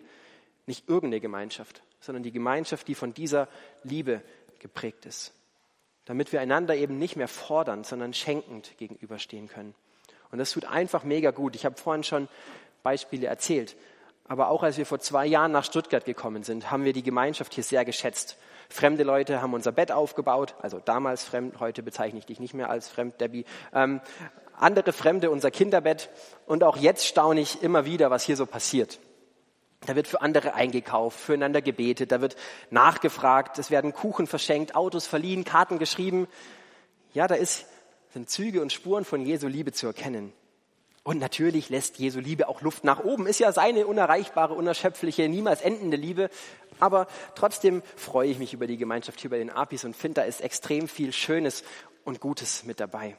Nicht 0.66 0.88
irgendeine 0.88 1.20
Gemeinschaft, 1.20 1.82
sondern 2.00 2.22
die 2.22 2.32
Gemeinschaft, 2.32 2.88
die 2.88 2.94
von 2.94 3.14
dieser 3.14 3.48
Liebe 3.82 4.22
geprägt 4.58 5.06
ist. 5.06 5.32
Damit 6.06 6.32
wir 6.32 6.40
einander 6.40 6.74
eben 6.76 6.98
nicht 6.98 7.16
mehr 7.16 7.28
fordern, 7.28 7.84
sondern 7.84 8.14
schenkend 8.14 8.76
gegenüberstehen 8.78 9.48
können. 9.48 9.74
Und 10.30 10.38
das 10.38 10.50
tut 10.50 10.64
einfach 10.64 11.04
mega 11.04 11.30
gut. 11.30 11.54
Ich 11.54 11.64
habe 11.64 11.76
vorhin 11.76 12.04
schon 12.04 12.28
Beispiele 12.82 13.26
erzählt. 13.26 13.76
Aber 14.26 14.48
auch 14.48 14.62
als 14.62 14.78
wir 14.78 14.86
vor 14.86 15.00
zwei 15.00 15.26
Jahren 15.26 15.52
nach 15.52 15.64
Stuttgart 15.64 16.04
gekommen 16.04 16.44
sind, 16.44 16.70
haben 16.70 16.84
wir 16.84 16.94
die 16.94 17.02
Gemeinschaft 17.02 17.52
hier 17.52 17.64
sehr 17.64 17.84
geschätzt. 17.84 18.38
Fremde 18.70 19.04
Leute 19.04 19.42
haben 19.42 19.52
unser 19.52 19.72
Bett 19.72 19.92
aufgebaut, 19.92 20.54
also 20.60 20.80
damals 20.82 21.24
fremd, 21.24 21.60
heute 21.60 21.82
bezeichne 21.82 22.18
ich 22.18 22.26
dich 22.26 22.40
nicht 22.40 22.54
mehr 22.54 22.70
als 22.70 22.88
fremd, 22.88 23.20
Debbie. 23.20 23.44
Ähm, 23.74 24.00
andere 24.56 24.92
Fremde 24.92 25.30
unser 25.30 25.50
Kinderbett. 25.50 26.08
Und 26.46 26.64
auch 26.64 26.76
jetzt 26.76 27.06
staune 27.06 27.40
ich 27.40 27.62
immer 27.62 27.84
wieder, 27.84 28.10
was 28.10 28.24
hier 28.24 28.36
so 28.36 28.46
passiert. 28.46 28.98
Da 29.86 29.96
wird 29.96 30.08
für 30.08 30.20
andere 30.20 30.54
eingekauft, 30.54 31.18
füreinander 31.18 31.60
gebetet, 31.60 32.12
da 32.12 32.20
wird 32.20 32.36
nachgefragt, 32.70 33.58
es 33.58 33.70
werden 33.70 33.92
Kuchen 33.92 34.26
verschenkt, 34.26 34.74
Autos 34.74 35.06
verliehen, 35.06 35.44
Karten 35.44 35.78
geschrieben. 35.78 36.26
Ja, 37.12 37.26
da 37.26 37.34
ist, 37.34 37.66
sind 38.12 38.30
Züge 38.30 38.62
und 38.62 38.72
Spuren 38.72 39.04
von 39.04 39.24
Jesu 39.24 39.46
Liebe 39.46 39.72
zu 39.72 39.86
erkennen. 39.86 40.32
Und 41.02 41.18
natürlich 41.18 41.68
lässt 41.68 41.98
Jesu 41.98 42.18
Liebe 42.18 42.48
auch 42.48 42.62
Luft 42.62 42.82
nach 42.82 43.04
oben. 43.04 43.26
Ist 43.26 43.38
ja 43.38 43.52
seine 43.52 43.86
unerreichbare, 43.86 44.54
unerschöpfliche, 44.54 45.28
niemals 45.28 45.60
endende 45.60 45.98
Liebe. 45.98 46.30
Aber 46.80 47.06
trotzdem 47.34 47.82
freue 47.94 48.30
ich 48.30 48.38
mich 48.38 48.54
über 48.54 48.66
die 48.66 48.78
Gemeinschaft 48.78 49.20
hier 49.20 49.28
bei 49.28 49.36
den 49.36 49.50
Apis 49.50 49.84
und 49.84 49.94
finde, 49.94 50.22
da 50.22 50.26
ist 50.26 50.40
extrem 50.40 50.88
viel 50.88 51.12
Schönes 51.12 51.62
und 52.04 52.20
Gutes 52.20 52.64
mit 52.64 52.80
dabei. 52.80 53.18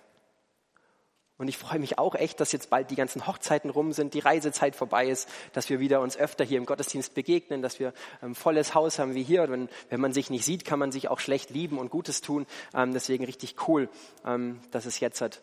Und 1.38 1.50
ich 1.50 1.58
freue 1.58 1.80
mich 1.80 2.00
auch 2.00 2.16
echt, 2.16 2.40
dass 2.40 2.54
jetzt 2.54 2.70
bald 2.70 2.92
die 2.92 2.96
ganzen 2.96 3.28
Hochzeiten 3.28 3.70
rum 3.70 3.92
sind, 3.92 4.14
die 4.14 4.20
Reisezeit 4.20 4.74
vorbei 4.74 5.08
ist, 5.08 5.28
dass 5.52 5.70
wir 5.70 5.82
wieder 5.82 6.00
uns 6.00 6.16
öfter 6.16 6.46
hier 6.46 6.58
im 6.58 6.66
Gottesdienst 6.66 7.14
begegnen, 7.14 7.62
dass 7.62 7.78
wir 7.78 7.90
ein 8.22 8.30
ähm, 8.30 8.36
volles 8.36 8.74
Haus 8.74 9.00
haben 9.00 9.16
wie 9.16 9.24
hier. 9.24 9.50
Wenn, 9.50 9.68
wenn 9.90 10.00
man 10.00 10.14
sich 10.14 10.30
nicht 10.30 10.46
sieht, 10.46 10.64
kann 10.64 10.80
man 10.80 10.94
sich 10.94 11.10
auch 11.10 11.20
schlecht 11.20 11.50
lieben 11.50 11.78
und 11.78 11.90
Gutes 11.90 12.22
tun. 12.22 12.46
Ähm, 12.74 12.94
deswegen 12.94 13.26
richtig 13.26 13.56
cool, 13.68 13.90
ähm, 14.26 14.62
dass 14.72 14.86
es 14.86 15.02
jetzt 15.02 15.20
halt 15.20 15.42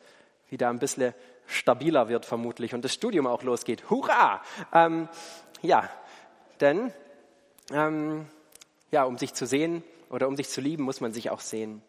wieder 0.48 0.70
ein 0.70 0.78
bisschen 0.78 1.12
stabiler 1.46 2.08
wird 2.08 2.24
vermutlich 2.24 2.72
und 2.72 2.84
das 2.84 2.94
Studium 2.94 3.26
auch 3.26 3.42
losgeht. 3.42 3.90
Hurra! 3.90 4.42
Ähm, 4.72 5.08
ja, 5.60 5.88
denn 6.60 6.92
ja, 7.70 9.04
um 9.04 9.16
sich 9.16 9.32
zu 9.32 9.46
sehen 9.46 9.82
oder 10.10 10.28
um 10.28 10.36
sich 10.36 10.50
zu 10.50 10.60
lieben, 10.60 10.82
muss 10.82 11.00
man 11.00 11.12
sich 11.14 11.30
auch 11.30 11.40
sehen. 11.40 11.80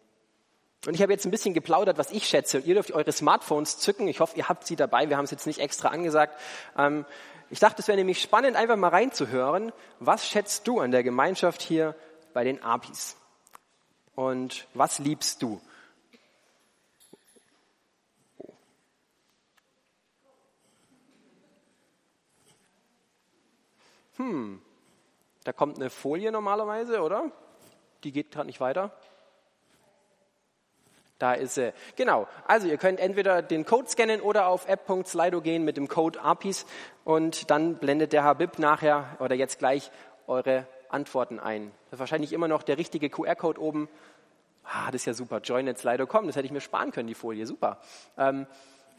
Und 0.86 0.94
ich 0.94 1.02
habe 1.02 1.12
jetzt 1.12 1.24
ein 1.24 1.30
bisschen 1.30 1.54
geplaudert, 1.54 1.96
was 1.98 2.10
ich 2.10 2.26
schätze. 2.26 2.58
Ihr 2.58 2.74
dürft 2.74 2.92
eure 2.92 3.10
Smartphones 3.10 3.78
zücken. 3.78 4.06
Ich 4.06 4.20
hoffe, 4.20 4.36
ihr 4.36 4.48
habt 4.48 4.66
sie 4.66 4.76
dabei. 4.76 5.08
Wir 5.08 5.16
haben 5.16 5.24
es 5.24 5.30
jetzt 5.30 5.46
nicht 5.46 5.60
extra 5.60 5.88
angesagt. 5.88 6.38
Ähm, 6.76 7.04
Ich 7.50 7.60
dachte, 7.60 7.82
es 7.82 7.88
wäre 7.88 7.98
nämlich 7.98 8.20
spannend, 8.20 8.56
einfach 8.56 8.76
mal 8.76 8.88
reinzuhören, 8.88 9.70
was 10.00 10.26
schätzt 10.26 10.66
du 10.66 10.80
an 10.80 10.90
der 10.90 11.02
Gemeinschaft 11.02 11.62
hier 11.62 11.94
bei 12.32 12.42
den 12.42 12.62
Apis? 12.62 13.16
Und 14.14 14.66
was 14.74 14.98
liebst 14.98 15.42
du? 15.42 15.60
Hm, 24.16 24.60
da 25.44 25.52
kommt 25.52 25.76
eine 25.76 25.90
Folie 25.90 26.32
normalerweise, 26.32 27.02
oder? 27.02 27.30
Die 28.04 28.12
geht 28.12 28.30
gerade 28.30 28.46
nicht 28.46 28.60
weiter. 28.60 28.96
Da 31.18 31.34
ist 31.34 31.54
sie. 31.54 31.72
Genau. 31.96 32.26
Also 32.46 32.66
ihr 32.66 32.76
könnt 32.76 32.98
entweder 32.98 33.40
den 33.40 33.64
Code 33.64 33.88
scannen 33.88 34.20
oder 34.20 34.48
auf 34.48 34.68
app.slido 34.68 35.40
gehen 35.40 35.64
mit 35.64 35.76
dem 35.76 35.88
Code 35.88 36.20
APIS 36.20 36.66
und 37.04 37.50
dann 37.50 37.76
blendet 37.76 38.12
der 38.12 38.24
Habib 38.24 38.58
nachher 38.58 39.16
oder 39.20 39.34
jetzt 39.34 39.58
gleich 39.58 39.90
eure 40.26 40.66
Antworten 40.88 41.38
ein. 41.38 41.70
Das 41.86 41.94
ist 41.94 42.00
wahrscheinlich 42.00 42.32
immer 42.32 42.48
noch 42.48 42.62
der 42.62 42.78
richtige 42.78 43.10
QR-Code 43.10 43.60
oben. 43.60 43.88
Ah, 44.64 44.90
das 44.90 45.02
ist 45.02 45.06
ja 45.06 45.14
super. 45.14 45.40
Join 45.40 45.68
at 45.68 45.78
Slido.com. 45.78 46.26
Das 46.26 46.36
hätte 46.36 46.46
ich 46.46 46.52
mir 46.52 46.60
sparen 46.60 46.90
können, 46.90 47.06
die 47.06 47.14
Folie. 47.14 47.46
Super. 47.46 47.80
Ähm, 48.16 48.46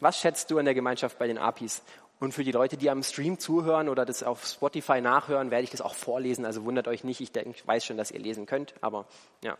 was 0.00 0.18
schätzt 0.18 0.50
du 0.50 0.58
an 0.58 0.64
der 0.64 0.74
Gemeinschaft 0.74 1.18
bei 1.18 1.26
den 1.26 1.38
APIs? 1.38 1.82
Und 2.18 2.32
für 2.32 2.44
die 2.44 2.52
Leute, 2.52 2.78
die 2.78 2.88
am 2.88 3.02
Stream 3.02 3.38
zuhören 3.38 3.88
oder 3.90 4.06
das 4.06 4.22
auf 4.22 4.46
Spotify 4.46 5.02
nachhören, 5.02 5.50
werde 5.50 5.64
ich 5.64 5.70
das 5.70 5.82
auch 5.82 5.94
vorlesen. 5.94 6.46
Also 6.46 6.64
wundert 6.64 6.88
euch 6.88 7.04
nicht. 7.04 7.20
Ich 7.20 7.32
denke, 7.32 7.50
ich 7.50 7.66
weiß 7.66 7.84
schon, 7.84 7.98
dass 7.98 8.10
ihr 8.10 8.20
lesen 8.20 8.46
könnt. 8.46 8.74
Aber 8.80 9.06
ja. 9.42 9.58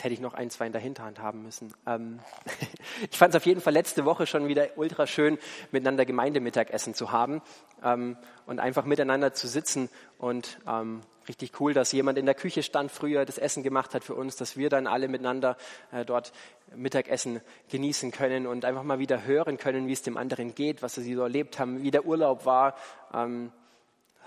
Jetzt 0.00 0.04
hätte 0.04 0.14
ich 0.14 0.20
noch 0.20 0.32
ein, 0.32 0.48
zwei 0.48 0.64
in 0.64 0.72
der 0.72 0.80
Hinterhand 0.80 1.18
haben 1.18 1.42
müssen. 1.42 1.74
Ähm, 1.86 2.20
ich 3.10 3.18
fand 3.18 3.34
es 3.34 3.36
auf 3.36 3.44
jeden 3.44 3.60
Fall 3.60 3.74
letzte 3.74 4.06
Woche 4.06 4.26
schon 4.26 4.48
wieder 4.48 4.68
ultra 4.76 5.06
schön, 5.06 5.36
miteinander 5.72 6.06
Gemeindemittagessen 6.06 6.94
zu 6.94 7.12
haben 7.12 7.42
ähm, 7.84 8.16
und 8.46 8.60
einfach 8.60 8.86
miteinander 8.86 9.34
zu 9.34 9.46
sitzen. 9.46 9.90
Und 10.16 10.58
ähm, 10.66 11.02
richtig 11.28 11.60
cool, 11.60 11.74
dass 11.74 11.92
jemand 11.92 12.16
in 12.16 12.24
der 12.24 12.34
Küche 12.34 12.62
stand, 12.62 12.90
früher 12.90 13.26
das 13.26 13.36
Essen 13.36 13.62
gemacht 13.62 13.94
hat 13.94 14.02
für 14.02 14.14
uns, 14.14 14.36
dass 14.36 14.56
wir 14.56 14.70
dann 14.70 14.86
alle 14.86 15.06
miteinander 15.06 15.58
äh, 15.92 16.06
dort 16.06 16.32
Mittagessen 16.74 17.42
genießen 17.68 18.10
können 18.10 18.46
und 18.46 18.64
einfach 18.64 18.84
mal 18.84 19.00
wieder 19.00 19.26
hören 19.26 19.58
können, 19.58 19.86
wie 19.86 19.92
es 19.92 20.00
dem 20.00 20.16
anderen 20.16 20.54
geht, 20.54 20.80
was 20.80 20.94
sie 20.94 21.14
so 21.14 21.20
erlebt 21.20 21.58
haben, 21.58 21.82
wie 21.82 21.90
der 21.90 22.06
Urlaub 22.06 22.46
war. 22.46 22.74
Ähm, 23.12 23.52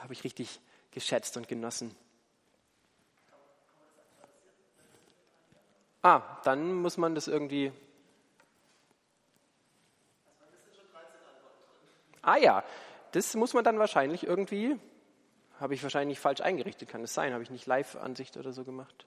Habe 0.04 0.14
ich 0.14 0.24
richtig 0.24 0.60
geschätzt 0.92 1.36
und 1.36 1.48
genossen. 1.48 1.96
Ah, 6.04 6.22
dann 6.44 6.74
muss 6.74 6.98
man 6.98 7.16
das 7.16 7.28
irgendwie. 7.30 7.72
Ah 12.22 12.38
ja, 12.38 12.64
das 13.14 13.34
muss 13.36 13.54
man 13.54 13.64
dann 13.64 13.80
wahrscheinlich 13.80 14.26
irgendwie. 14.26 14.78
Habe 15.60 15.76
ich 15.76 15.84
wahrscheinlich 15.84 16.20
falsch 16.20 16.42
eingerichtet, 16.42 16.90
kann 16.90 17.04
es 17.04 17.14
sein? 17.14 17.32
Habe 17.32 17.42
ich 17.42 17.50
nicht 17.50 17.66
Live-Ansicht 17.66 18.36
oder 18.36 18.52
so 18.52 18.66
gemacht? 18.66 19.06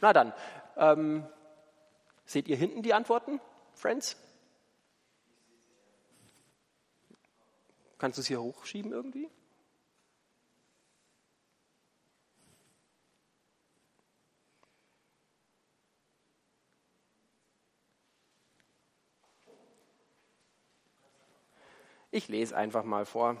Na 0.00 0.12
dann, 0.12 0.32
ähm, 0.76 1.24
seht 2.24 2.48
ihr 2.48 2.56
hinten 2.56 2.82
die 2.82 2.92
Antworten, 2.92 3.40
Friends? 3.74 4.16
Kannst 7.98 8.18
du 8.18 8.22
es 8.22 8.26
hier 8.26 8.42
hochschieben 8.42 8.90
irgendwie? 8.90 9.30
Ich 22.12 22.26
lese 22.26 22.56
einfach 22.56 22.82
mal 22.82 23.06
vor. 23.06 23.36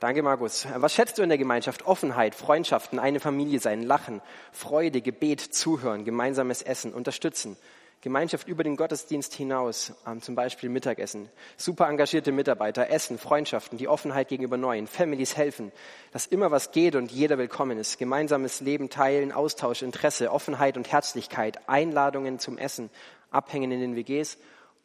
Danke, 0.00 0.22
Markus. 0.22 0.66
Was 0.74 0.94
schätzt 0.94 1.16
du 1.16 1.22
in 1.22 1.28
der 1.28 1.38
Gemeinschaft? 1.38 1.86
Offenheit, 1.86 2.34
Freundschaften, 2.34 2.98
eine 2.98 3.20
Familie 3.20 3.60
sein, 3.60 3.82
Lachen, 3.82 4.20
Freude, 4.52 5.00
Gebet, 5.00 5.40
Zuhören, 5.40 6.04
gemeinsames 6.04 6.60
Essen, 6.60 6.92
Unterstützen, 6.92 7.56
Gemeinschaft 8.02 8.48
über 8.48 8.64
den 8.64 8.76
Gottesdienst 8.76 9.32
hinaus, 9.32 9.94
ähm, 10.06 10.20
zum 10.20 10.34
Beispiel 10.34 10.68
Mittagessen, 10.68 11.30
super 11.56 11.88
engagierte 11.88 12.32
Mitarbeiter, 12.32 12.90
Essen, 12.90 13.16
Freundschaften, 13.16 13.78
die 13.78 13.88
Offenheit 13.88 14.28
gegenüber 14.28 14.56
Neuen, 14.56 14.88
Families 14.88 15.36
helfen, 15.36 15.72
dass 16.12 16.26
immer 16.26 16.50
was 16.50 16.72
geht 16.72 16.96
und 16.96 17.10
jeder 17.10 17.38
willkommen 17.38 17.78
ist, 17.78 17.98
gemeinsames 17.98 18.60
Leben 18.60 18.90
teilen, 18.90 19.32
Austausch, 19.32 19.82
Interesse, 19.82 20.30
Offenheit 20.32 20.76
und 20.76 20.90
Herzlichkeit, 20.90 21.68
Einladungen 21.68 22.38
zum 22.38 22.58
Essen, 22.58 22.90
Abhängen 23.30 23.70
in 23.70 23.80
den 23.80 23.96
WGs 23.96 24.36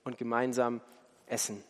und 0.04 0.18
gemeinsam 0.18 0.82
essen. 1.28 1.64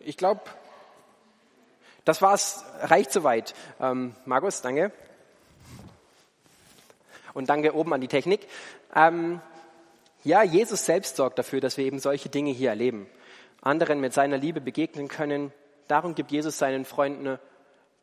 Ich 0.00 0.16
glaube, 0.16 0.40
das 2.04 2.22
war's, 2.22 2.64
reicht 2.80 3.12
soweit. 3.12 3.54
Ähm, 3.80 4.14
Markus, 4.24 4.62
danke. 4.62 4.92
Und 7.34 7.48
danke 7.50 7.74
oben 7.74 7.92
an 7.92 8.00
die 8.00 8.08
Technik. 8.08 8.48
Ähm, 8.94 9.40
ja, 10.24 10.42
Jesus 10.42 10.84
selbst 10.84 11.16
sorgt 11.16 11.38
dafür, 11.38 11.60
dass 11.60 11.76
wir 11.76 11.84
eben 11.84 11.98
solche 11.98 12.28
Dinge 12.28 12.50
hier 12.50 12.70
erleben. 12.70 13.06
Anderen 13.62 14.00
mit 14.00 14.12
seiner 14.12 14.38
Liebe 14.38 14.60
begegnen 14.60 15.08
können. 15.08 15.52
Darum 15.86 16.14
gibt 16.14 16.30
Jesus 16.30 16.58
seinen 16.58 16.84
Freunden 16.84 17.38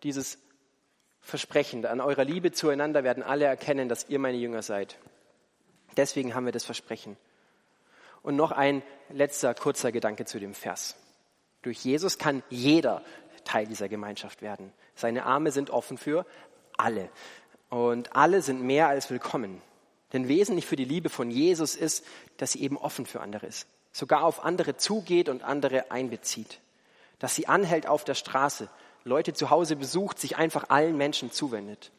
dieses 0.04 0.38
Versprechen. 1.28 1.86
An 1.86 2.00
eurer 2.00 2.24
Liebe 2.24 2.54
zueinander 2.54 3.04
werden 3.04 3.22
alle 3.22 3.44
erkennen, 3.44 3.90
dass 3.90 4.08
ihr 4.08 4.18
meine 4.18 4.38
Jünger 4.38 4.62
seid. 4.62 4.98
Deswegen 5.98 6.34
haben 6.34 6.46
wir 6.46 6.54
das 6.54 6.64
Versprechen. 6.64 7.18
Und 8.24 8.38
noch 8.38 8.52
ein 8.52 8.82
letzter 9.10 9.54
kurzer 9.54 9.92
Gedanke 9.92 10.24
zu 10.24 10.40
dem 10.40 10.54
Vers. 10.54 10.96
Durch 11.64 11.80
Jesus 11.80 12.18
kann 12.18 12.44
jeder 12.50 13.04
Teil 13.44 13.68
dieser 13.68 13.90
Gemeinschaft 13.90 14.42
werden. 14.42 14.72
Seine 14.96 15.26
Arme 15.26 15.52
sind 15.52 15.70
offen 15.70 15.98
für 15.98 16.26
alle. 16.78 17.10
Und 17.70 18.16
alle 18.16 18.42
sind 18.42 18.64
mehr 18.64 18.88
als 18.88 19.10
willkommen. 19.10 19.62
Denn 20.14 20.30
wesentlich 20.30 20.66
für 20.66 20.78
die 20.78 20.86
Liebe 20.86 21.10
von 21.10 21.30
Jesus 21.30 21.76
ist, 21.76 22.06
dass 22.38 22.54
sie 22.54 22.62
eben 22.62 22.78
offen 22.78 23.06
für 23.06 23.20
andere 23.20 23.48
ist. 23.48 23.68
Sogar 23.92 24.24
auf 24.24 24.46
andere 24.46 24.78
zugeht 24.78 25.28
und 25.28 25.44
andere 25.44 25.92
einbezieht. 25.92 26.62
Dass 27.20 27.36
sie 27.36 27.48
anhält 27.48 27.86
auf 27.86 28.06
der 28.06 28.16
Straße, 28.16 28.70
Leute 29.08 29.34
zu 29.34 29.50
Hause 29.50 29.76
besucht, 29.76 30.20
sich 30.20 30.38
einfach 30.38 30.70
allen 30.70 30.98
Menschen 30.98 31.32
zuwendet. 31.32 31.92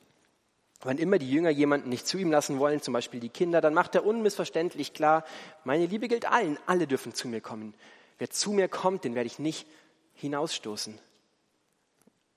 Wann 0.81 0.99
immer 0.99 1.19
die 1.19 1.31
Jünger 1.31 1.51
jemanden 1.51 1.89
nicht 1.89 2.07
zu 2.07 2.19
ihm 2.19 2.31
lassen 2.31 2.61
wollen, 2.61 2.81
zum 2.81 2.95
Beispiel 2.95 3.19
die 3.19 3.31
Kinder, 3.31 3.61
dann 3.61 3.75
macht 3.75 3.97
er 3.97 4.07
unmissverständlich 4.07 4.93
klar, 4.93 5.25
meine 5.65 5.87
Liebe 5.87 6.07
gilt 6.07 6.31
allen, 6.31 6.57
alle 6.67 6.87
dürfen 6.87 7.15
zu 7.15 7.27
mir 7.27 7.41
kommen. 7.41 7.75
Wer 8.19 8.31
zu 8.31 8.53
mir 8.53 8.69
kommt, 8.69 9.05
den 9.05 9.17
werde 9.17 9.27
ich 9.27 9.41
nicht 9.41 9.67
hinausstoßen. 10.15 10.99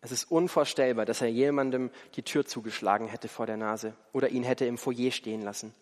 Es 0.01 0.11
ist 0.11 0.31
unvorstellbar, 0.31 1.05
dass 1.05 1.21
er 1.21 1.27
jemandem 1.27 1.91
die 2.15 2.23
Tür 2.23 2.45
zugeschlagen 2.45 3.07
hätte 3.07 3.27
vor 3.27 3.45
der 3.45 3.57
Nase 3.57 3.93
oder 4.13 4.29
ihn 4.29 4.43
hätte 4.43 4.65
im 4.65 4.79
Foyer 4.79 5.11
stehen 5.11 5.43
lassen. 5.43 5.75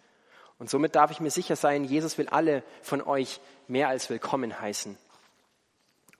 Und 0.58 0.69
somit 0.69 0.95
darf 0.95 1.12
ich 1.12 1.21
mir 1.21 1.32
sicher 1.32 1.56
sein, 1.56 1.86
Jesus 1.86 2.17
will 2.17 2.28
alle 2.28 2.63
von 2.82 3.02
euch 3.02 3.39
mehr 3.69 3.88
als 3.88 4.10
willkommen 4.10 4.60
heißen 4.60 4.97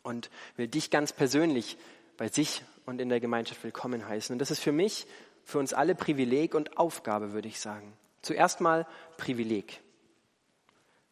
und 0.01 0.29
will 0.55 0.69
dich 0.69 0.91
ganz 0.91 1.12
persönlich 1.12 1.77
bei 2.19 2.27
sich 2.27 2.63
und 2.86 2.99
in 2.99 3.08
der 3.08 3.21
Gemeinschaft 3.21 3.63
willkommen 3.63 4.05
heißen. 4.05 4.34
Und 4.34 4.39
das 4.39 4.51
ist 4.51 4.60
für 4.60 4.73
mich, 4.73 5.08
für 5.45 5.58
uns 5.58 5.73
alle 5.73 5.95
Privileg 5.95 6.53
und 6.53 6.77
Aufgabe, 6.77 7.32
würde 7.32 7.47
ich 7.47 7.62
sagen. 7.62 7.93
Zuerst 8.21 8.60
mal 8.60 8.86
Privileg. 9.15 9.79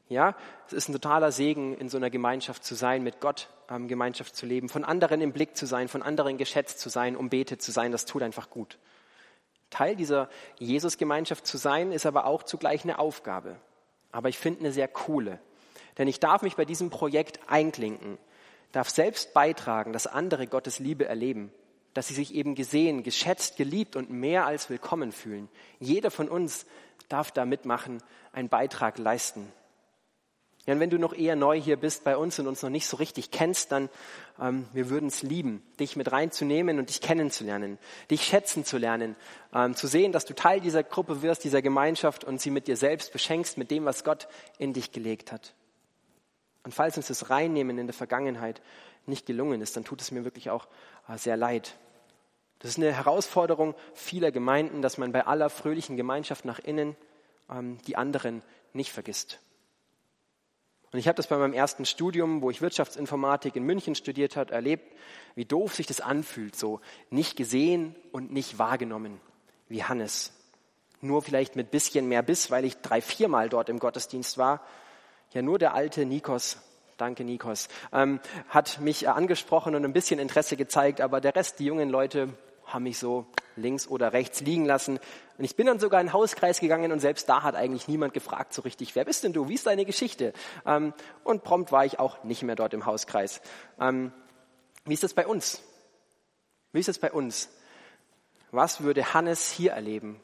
Ja, 0.09 0.35
es 0.67 0.73
ist 0.73 0.89
ein 0.89 0.93
totaler 0.93 1.31
Segen, 1.31 1.77
in 1.77 1.87
so 1.87 1.95
einer 1.95 2.09
Gemeinschaft 2.09 2.65
zu 2.65 2.75
sein, 2.75 3.03
mit 3.03 3.21
Gott 3.21 3.47
ähm, 3.69 3.87
Gemeinschaft 3.87 4.35
zu 4.35 4.45
leben, 4.45 4.67
von 4.67 4.83
anderen 4.83 5.21
im 5.21 5.31
Blick 5.31 5.55
zu 5.55 5.65
sein, 5.65 5.87
von 5.87 6.03
anderen 6.03 6.37
geschätzt 6.37 6.79
zu 6.81 6.89
sein, 6.89 7.15
umbetet 7.15 7.61
zu 7.61 7.71
sein. 7.71 7.93
Das 7.93 8.03
tut 8.03 8.21
einfach 8.21 8.49
gut. 8.49 8.77
Teil 9.69 9.95
dieser 9.95 10.29
Jesus-Gemeinschaft 10.59 11.47
zu 11.47 11.57
sein, 11.57 11.93
ist 11.93 12.05
aber 12.05 12.25
auch 12.25 12.43
zugleich 12.43 12.83
eine 12.83 12.99
Aufgabe. 12.99 13.55
Aber 14.11 14.27
ich 14.27 14.37
finde 14.37 14.59
eine 14.59 14.73
sehr 14.73 14.89
coole. 14.89 15.39
Denn 15.97 16.09
ich 16.09 16.19
darf 16.19 16.41
mich 16.41 16.57
bei 16.57 16.65
diesem 16.65 16.89
Projekt 16.89 17.39
einklinken, 17.47 18.17
darf 18.71 18.89
selbst 18.89 19.33
beitragen, 19.33 19.93
dass 19.93 20.07
andere 20.07 20.47
Gottes 20.47 20.79
Liebe 20.79 21.05
erleben, 21.05 21.51
dass 21.93 22.07
sie 22.07 22.13
sich 22.13 22.35
eben 22.35 22.55
gesehen, 22.55 23.03
geschätzt, 23.03 23.57
geliebt 23.57 23.95
und 23.95 24.09
mehr 24.09 24.45
als 24.45 24.69
willkommen 24.69 25.11
fühlen. 25.11 25.49
Jeder 25.79 26.11
von 26.11 26.29
uns 26.29 26.65
darf 27.09 27.31
da 27.31 27.45
mitmachen, 27.45 28.03
einen 28.33 28.49
Beitrag 28.49 28.97
leisten. 28.97 29.51
Ja, 30.67 30.73
und 30.73 30.81
wenn 30.81 30.89
du 30.89 30.99
noch 30.99 31.13
eher 31.13 31.37
neu 31.37 31.59
hier 31.59 31.77
bist 31.77 32.03
bei 32.03 32.17
uns 32.17 32.37
und 32.39 32.47
uns 32.47 32.61
noch 32.61 32.69
nicht 32.69 32.87
so 32.87 32.97
richtig 32.97 33.31
kennst, 33.31 33.71
dann 33.71 33.89
ähm, 34.39 34.67
wir 34.73 34.89
würden 34.89 35.07
es 35.07 35.23
lieben, 35.23 35.63
dich 35.79 35.95
mit 35.95 36.11
reinzunehmen 36.11 36.77
und 36.77 36.89
dich 36.89 36.99
kennenzulernen, 36.99 37.79
dich 38.11 38.25
schätzen 38.25 38.65
zu 38.65 38.77
lernen, 38.77 39.15
ähm, 39.53 39.75
zu 39.75 39.87
sehen, 39.87 40.11
dass 40.11 40.25
du 40.25 40.35
Teil 40.35 40.59
dieser 40.59 40.83
Gruppe 40.83 41.21
wirst, 41.21 41.45
dieser 41.45 41.61
Gemeinschaft 41.61 42.25
und 42.25 42.41
sie 42.41 42.51
mit 42.51 42.67
dir 42.67 42.75
selbst 42.75 43.13
beschenkst, 43.13 43.57
mit 43.57 43.71
dem, 43.71 43.85
was 43.85 44.03
Gott 44.03 44.27
in 44.57 44.73
dich 44.73 44.91
gelegt 44.91 45.31
hat. 45.31 45.53
Und 46.67 46.73
falls 46.73 46.97
uns 46.97 47.07
das 47.07 47.29
Reinnehmen 47.29 47.77
in 47.77 47.87
der 47.87 47.93
Vergangenheit 47.93 48.61
nicht 49.05 49.25
gelungen 49.25 49.61
ist, 49.61 49.77
dann 49.77 49.85
tut 49.85 50.01
es 50.01 50.11
mir 50.11 50.25
wirklich 50.25 50.49
auch 50.49 50.67
äh, 51.07 51.17
sehr 51.17 51.37
leid. 51.37 51.77
Das 52.59 52.71
ist 52.71 52.77
eine 52.77 52.91
Herausforderung 52.91 53.73
vieler 53.93 54.33
Gemeinden, 54.33 54.81
dass 54.81 54.97
man 54.97 55.13
bei 55.13 55.25
aller 55.25 55.49
fröhlichen 55.49 55.95
Gemeinschaft 55.95 56.43
nach 56.43 56.59
innen 56.59 56.97
ähm, 57.49 57.77
die 57.87 57.95
anderen 57.95 58.41
nicht 58.73 58.91
vergisst. 58.91 59.39
Und 60.91 60.99
ich 60.99 61.07
habe 61.07 61.15
das 61.15 61.27
bei 61.27 61.37
meinem 61.37 61.53
ersten 61.53 61.85
Studium, 61.85 62.41
wo 62.41 62.49
ich 62.49 62.61
Wirtschaftsinformatik 62.61 63.55
in 63.55 63.63
München 63.63 63.95
studiert 63.95 64.35
habe, 64.35 64.51
erlebt, 64.51 64.93
wie 65.35 65.45
doof 65.45 65.73
sich 65.73 65.87
das 65.87 66.01
anfühlt, 66.01 66.57
so 66.57 66.81
nicht 67.09 67.37
gesehen 67.37 67.95
und 68.11 68.33
nicht 68.33 68.59
wahrgenommen, 68.59 69.21
wie 69.69 69.85
Hannes. 69.85 70.33
Nur 70.99 71.21
vielleicht 71.21 71.55
mit 71.55 71.71
bisschen 71.71 72.09
mehr 72.09 72.23
Biss, 72.23 72.51
weil 72.51 72.65
ich 72.65 72.75
drei, 72.81 72.99
viermal 72.99 73.47
dort 73.47 73.69
im 73.69 73.79
Gottesdienst 73.79 74.37
war. 74.37 74.67
Ja, 75.33 75.41
nur 75.41 75.59
der 75.59 75.73
alte 75.73 76.05
Nikos, 76.05 76.57
danke 76.95 77.25
Nikos, 77.25 77.67
ähm, 77.91 78.19
hat 78.47 78.79
mich 78.79 79.09
angesprochen 79.09 79.75
und 79.75 79.83
ein 79.83 79.91
bisschen 79.91 80.19
Interesse 80.19 80.55
gezeigt, 80.55 81.01
aber 81.01 81.19
der 81.19 81.35
Rest, 81.35 81.59
die 81.59 81.65
jungen 81.65 81.89
Leute, 81.89 82.29
haben 82.65 82.83
mich 82.83 82.97
so 82.97 83.25
links 83.55 83.87
oder 83.87 84.13
rechts 84.13 84.41
liegen 84.41 84.65
lassen. 84.65 84.99
Und 85.37 85.43
ich 85.43 85.55
bin 85.55 85.67
dann 85.67 85.79
sogar 85.79 85.99
in 85.99 86.07
den 86.07 86.13
Hauskreis 86.13 86.59
gegangen 86.59 86.91
und 86.91 86.99
selbst 86.99 87.27
da 87.27 87.43
hat 87.43 87.55
eigentlich 87.55 87.87
niemand 87.87 88.13
gefragt 88.13 88.53
so 88.53 88.61
richtig, 88.61 88.95
wer 88.95 89.05
bist 89.05 89.23
denn 89.23 89.33
du, 89.33 89.49
wie 89.49 89.55
ist 89.55 89.67
deine 89.67 89.85
Geschichte? 89.85 90.33
Ähm, 90.65 90.93
und 91.23 91.43
prompt 91.43 91.71
war 91.71 91.85
ich 91.85 91.99
auch 91.99 92.23
nicht 92.23 92.43
mehr 92.43 92.55
dort 92.55 92.73
im 92.73 92.85
Hauskreis. 92.85 93.41
Ähm, 93.79 94.11
wie 94.85 94.93
ist 94.93 95.03
das 95.03 95.13
bei 95.13 95.27
uns? 95.27 95.61
Wie 96.71 96.79
ist 96.79 96.87
das 96.89 96.99
bei 96.99 97.11
uns? 97.11 97.49
Was 98.51 98.81
würde 98.81 99.13
Hannes 99.13 99.51
hier 99.51 99.73
erleben? 99.73 100.21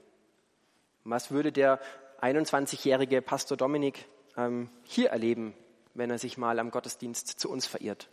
Was 1.03 1.31
würde 1.31 1.51
der 1.51 1.79
21-jährige 2.21 3.21
Pastor 3.21 3.57
Dominik 3.57 4.05
ähm, 4.37 4.69
hier 4.83 5.09
erleben, 5.09 5.53
wenn 5.93 6.09
er 6.09 6.17
sich 6.17 6.37
mal 6.37 6.59
am 6.59 6.71
Gottesdienst 6.71 7.27
zu 7.39 7.49
uns 7.49 7.65
verirrt? 7.65 8.09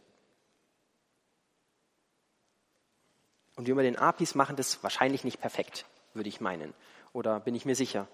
Und 3.56 3.66
wir 3.66 3.72
über 3.72 3.82
den 3.82 3.96
APIs 3.96 4.34
machen 4.34 4.56
das 4.56 4.82
wahrscheinlich 4.82 5.24
nicht 5.24 5.40
perfekt, 5.40 5.84
würde 6.14 6.28
ich 6.28 6.40
meinen. 6.40 6.72
Oder 7.12 7.40
bin 7.40 7.54
ich 7.54 7.66
mir 7.66 7.74
sicher. 7.74 8.08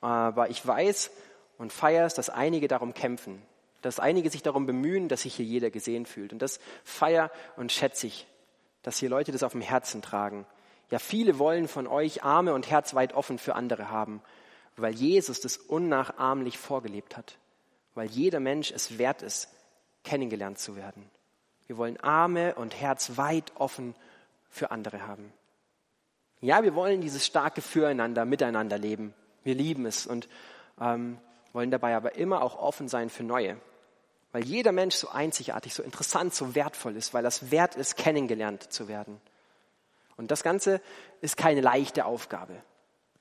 Aber 0.00 0.48
ich 0.48 0.66
weiß 0.66 1.10
und 1.58 1.72
feiere 1.72 2.06
es, 2.06 2.14
dass 2.14 2.30
einige 2.30 2.68
darum 2.68 2.94
kämpfen, 2.94 3.42
dass 3.82 4.00
einige 4.00 4.30
sich 4.30 4.42
darum 4.42 4.66
bemühen, 4.66 5.08
dass 5.08 5.22
sich 5.22 5.34
hier 5.34 5.44
jeder 5.44 5.70
gesehen 5.70 6.06
fühlt. 6.06 6.32
Und 6.32 6.40
das 6.40 6.60
feiere 6.84 7.30
und 7.56 7.72
schätze 7.72 8.06
ich, 8.06 8.26
dass 8.82 8.98
hier 8.98 9.10
Leute 9.10 9.32
das 9.32 9.42
auf 9.42 9.52
dem 9.52 9.60
Herzen 9.60 10.00
tragen. 10.00 10.46
Ja, 10.90 10.98
viele 10.98 11.38
wollen 11.38 11.68
von 11.68 11.86
euch 11.86 12.24
Arme 12.24 12.54
und 12.54 12.70
Herz 12.70 12.94
weit 12.94 13.12
offen 13.12 13.38
für 13.38 13.54
andere 13.54 13.90
haben, 13.90 14.22
weil 14.76 14.94
Jesus 14.94 15.40
das 15.40 15.56
unnachahmlich 15.56 16.58
vorgelebt 16.58 17.16
hat, 17.16 17.38
weil 17.94 18.08
jeder 18.08 18.40
Mensch 18.40 18.70
es 18.70 18.98
wert 18.98 19.22
ist, 19.22 19.48
kennengelernt 20.04 20.58
zu 20.58 20.76
werden. 20.76 21.10
Wir 21.66 21.76
wollen 21.76 22.00
Arme 22.00 22.54
und 22.54 22.80
Herz 22.80 23.16
weit 23.16 23.52
offen 23.56 23.94
für 24.48 24.70
andere 24.70 25.06
haben. 25.06 25.32
Ja, 26.40 26.62
wir 26.62 26.74
wollen 26.74 27.00
dieses 27.00 27.26
starke 27.26 27.60
Füreinander, 27.60 28.24
miteinander 28.24 28.78
leben. 28.78 29.14
Wir 29.44 29.54
lieben 29.54 29.86
es 29.86 30.06
und 30.06 30.28
ähm, 30.80 31.18
wollen 31.52 31.70
dabei 31.70 31.94
aber 31.94 32.16
immer 32.16 32.42
auch 32.42 32.58
offen 32.58 32.88
sein 32.88 33.10
für 33.10 33.22
Neue. 33.22 33.56
Weil 34.32 34.44
jeder 34.44 34.72
Mensch 34.72 34.94
so 34.94 35.08
einzigartig, 35.08 35.74
so 35.74 35.82
interessant, 35.82 36.34
so 36.34 36.54
wertvoll 36.54 36.96
ist, 36.96 37.12
weil 37.12 37.22
das 37.22 37.50
wert 37.50 37.74
ist, 37.74 37.96
kennengelernt 37.96 38.72
zu 38.72 38.88
werden. 38.88 39.20
Und 40.16 40.30
das 40.30 40.42
Ganze 40.42 40.80
ist 41.20 41.36
keine 41.36 41.60
leichte 41.60 42.04
Aufgabe, 42.04 42.62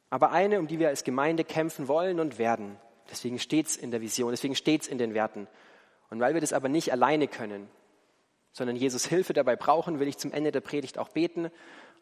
aber 0.10 0.32
eine, 0.32 0.60
um 0.60 0.68
die 0.68 0.80
wir 0.80 0.88
als 0.88 1.04
Gemeinde 1.04 1.44
kämpfen 1.44 1.88
wollen 1.88 2.20
und 2.20 2.38
werden. 2.38 2.78
Deswegen 3.10 3.40
steht 3.40 3.68
es 3.68 3.78
in 3.78 3.92
der 3.92 4.02
Vision, 4.02 4.32
deswegen 4.32 4.56
steht 4.56 4.84
es 4.84 4.88
in 4.88 4.98
den 4.98 5.14
Werten. 5.14 5.48
Und 6.10 6.20
weil 6.20 6.34
wir 6.34 6.42
das 6.42 6.54
aber 6.54 6.70
nicht 6.70 6.92
alleine 6.92 7.28
können, 7.28 7.70
sondern 8.52 8.76
Jesus 8.76 9.06
Hilfe 9.06 9.34
dabei 9.34 9.56
brauchen, 9.56 10.00
will 10.00 10.08
ich 10.08 10.18
zum 10.18 10.32
Ende 10.32 10.52
der 10.52 10.62
Predigt 10.62 10.98
auch 10.98 11.10
beten, 11.10 11.52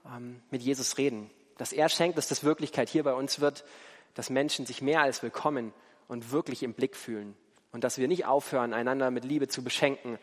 ähm, 0.06 0.41
mit 0.50 0.62
Jesus 0.62 0.98
reden. 0.98 1.30
Dass 1.58 1.74
er 1.74 1.89
schenkt, 1.89 2.17
dass 2.17 2.28
das 2.28 2.43
Wirklichkeit 2.43 2.89
hier 2.89 3.04
bei 3.04 3.13
uns 3.13 3.39
wird, 3.39 3.65
dass 4.13 4.30
Menschen 4.30 4.65
sich 4.65 4.82
mehr 4.82 5.02
als 5.02 5.22
willkommen 5.24 5.74
und 6.08 6.32
wirklich 6.32 6.63
im 6.63 6.74
Blick 6.74 6.96
fühlen. 6.96 7.36
Und 7.72 7.84
dass 7.84 7.98
wir 7.98 8.08
nicht 8.08 8.26
aufhören, 8.26 8.74
einander 8.74 9.12
mit 9.12 9.26
Liebe 9.26 9.48
zu 9.50 9.63
beschenken, 9.63 10.17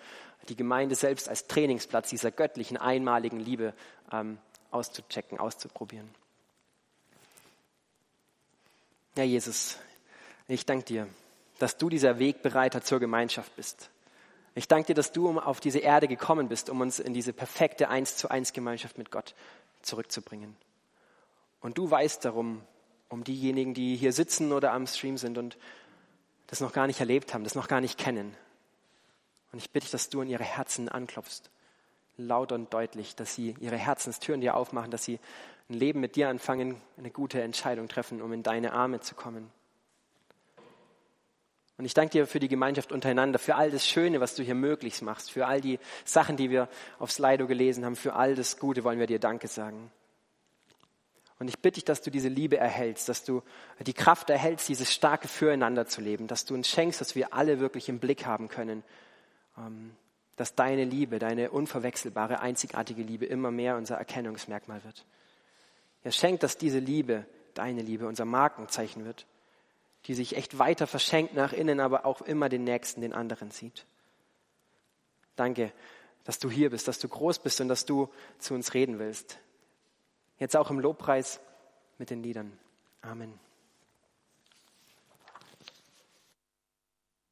die 0.49 0.57
Gemeinde 0.57 0.95
selbst 0.95 1.29
als 1.29 1.47
Trainingsplatz 1.47 2.09
dieser 2.11 2.31
göttlichen, 2.31 2.77
einmaligen 2.77 3.39
Liebe 3.39 3.75
ähm, 4.13 4.39
auszuchecken, 4.71 5.39
auszuprobieren. 5.39 6.11
Ja, 9.17 9.23
Jesus, 9.23 9.79
ich 10.49 10.67
danke 10.67 10.87
dir, 10.87 11.09
dass 11.61 11.79
du 11.79 11.89
dieser 11.89 12.19
Wegbereiter 12.19 12.83
zur 12.83 12.99
Gemeinschaft 12.99 13.55
bist. 13.55 13.91
Ich 14.57 14.67
danke 14.67 14.89
dir, 14.89 14.95
dass 14.95 15.13
du 15.13 15.39
auf 15.39 15.61
diese 15.61 15.79
Erde 15.79 16.09
gekommen 16.09 16.49
bist, 16.49 16.69
um 16.69 16.81
uns 16.81 16.99
in 16.99 17.15
diese 17.15 17.33
perfekte 17.33 17.89
Eins 17.89 18.17
zu 18.17 18.29
eins 18.29 18.53
Gemeinschaft 18.53 18.99
mit 18.99 19.13
Gott 19.13 19.37
zurückzubringen. 19.83 20.57
Und 21.61 21.79
du 21.79 21.89
weißt 21.89 22.25
darum, 22.25 22.63
um 23.09 23.23
diejenigen, 23.23 23.73
die 23.73 23.95
hier 23.95 24.13
sitzen 24.13 24.53
oder 24.53 24.73
am 24.73 24.87
Stream 24.89 25.17
sind 25.17 25.39
und 25.39 25.59
das 26.49 26.61
noch 26.61 26.73
gar 26.73 26.89
nicht 26.89 26.99
erlebt 26.99 27.35
haben, 27.35 27.45
das 27.45 27.55
noch 27.55 27.69
gar 27.69 27.81
nicht 27.81 27.99
kennen. 27.99 28.37
Und 29.53 29.61
ich 29.61 29.71
bitte 29.71 29.85
dich, 29.85 29.93
dass 29.93 30.09
du 30.09 30.23
in 30.23 30.29
ihre 30.29 30.43
Herzen 30.43 30.89
anklopfst, 30.89 31.51
laut 32.17 32.53
und 32.53 32.73
deutlich, 32.73 33.17
dass 33.17 33.35
sie 33.35 33.55
ihre 33.61 33.77
Herzenstüren 33.77 34.41
dir 34.41 34.57
aufmachen, 34.57 34.91
dass 34.91 35.05
sie 35.05 35.19
ein 35.69 35.75
Leben 35.75 36.01
mit 36.01 36.17
dir 36.17 36.29
anfangen, 36.29 36.81
eine 36.97 37.11
gute 37.11 37.43
Entscheidung 37.43 37.89
treffen, 37.89 38.21
um 38.21 38.33
in 38.33 38.43
deine 38.43 38.73
Arme 38.73 39.01
zu 39.01 39.15
kommen. 39.15 39.51
Und 41.77 41.87
ich 41.87 41.95
danke 41.95 42.13
dir 42.13 42.27
für 42.27 42.39
die 42.39 42.49
Gemeinschaft 42.49 42.93
untereinander, 42.93 43.39
für 43.39 43.57
all 43.57 43.71
das 43.71 43.87
Schöne, 43.87 44.21
was 44.21 44.37
du 44.37 44.45
hier 44.45 44.55
möglich 44.55 45.03
machst, 45.03 45.33
für 45.33 45.47
all 45.47 45.61
die 45.61 45.81
Sachen, 46.05 46.37
die 46.37 46.51
wir 46.51 46.69
auf 47.01 47.11
Slido 47.11 47.47
gelesen 47.49 47.85
haben, 47.85 47.97
für 47.97 48.15
all 48.15 48.37
das 48.37 48.59
Gute 48.59 48.85
wollen 48.85 49.01
wir 49.01 49.09
dir 49.09 49.19
Danke 49.19 49.49
sagen. 49.49 49.91
Und 51.41 51.49
ich 51.49 51.59
bitte 51.59 51.75
dich, 51.75 51.85
dass 51.85 52.01
du 52.01 52.13
diese 52.13 52.29
Liebe 52.29 52.57
erhältst, 52.57 53.09
dass 53.09 53.25
du 53.25 53.43
die 53.81 53.93
Kraft 53.93 54.31
erhältst, 54.31 54.69
dieses 54.69 54.93
starke 54.93 55.27
Füreinander 55.27 55.87
zu 55.87 56.01
leben, 56.01 56.29
dass 56.29 56.45
du 56.45 56.55
uns 56.55 56.69
schenkst, 56.69 57.01
dass 57.01 57.17
wir 57.17 57.35
alle 57.35 57.59
wirklich 57.59 57.89
im 57.89 57.99
Blick 57.99 58.25
haben 58.25 58.47
können, 58.47 58.85
ähm, 59.59 59.97
dass 60.37 60.55
deine 60.55 60.85
Liebe, 60.85 61.19
deine 61.19 61.51
unverwechselbare, 61.51 62.41
einzigartige 62.41 63.03
Liebe 63.03 63.27
immer 63.27 63.51
mehr 63.51 63.77
unser 63.77 63.97
Erkennungsmerkmal 63.97 64.83
wird. 64.85 65.05
Er 66.03 66.13
schenkt, 66.13 66.43
dass 66.43 66.59
diese 66.59 66.81
Liebe, 66.81 67.25
deine 67.55 67.83
Liebe, 67.83 68.07
unser 68.07 68.25
Markenzeichen 68.25 69.05
wird 69.05 69.27
die 70.07 70.15
sich 70.15 70.37
echt 70.37 70.59
weiter 70.59 70.87
verschenkt 70.87 71.35
nach 71.35 71.53
innen, 71.53 71.81
aber 71.81 72.05
auch 72.05 72.21
immer 72.23 72.49
den 72.49 72.65
Nächsten, 72.65 73.01
den 73.01 73.13
anderen 73.13 73.51
sieht. 73.51 73.87
Danke, 75.37 75.73
dass 76.25 76.39
du 76.39 76.51
hier 76.51 76.71
bist, 76.71 76.89
dass 76.89 76.99
du 76.99 77.09
groß 77.09 77.39
bist 77.39 77.61
und 77.61 77.69
dass 77.69 77.87
du 77.87 78.09
zu 78.39 78.55
uns 78.55 78.75
reden 78.75 78.99
willst. 78.99 79.39
Jetzt 80.39 80.57
auch 80.57 80.71
im 80.71 80.81
Lobpreis 80.81 81.41
mit 81.99 82.11
den 82.11 82.23
Liedern. 82.23 82.59
Amen. 83.01 83.44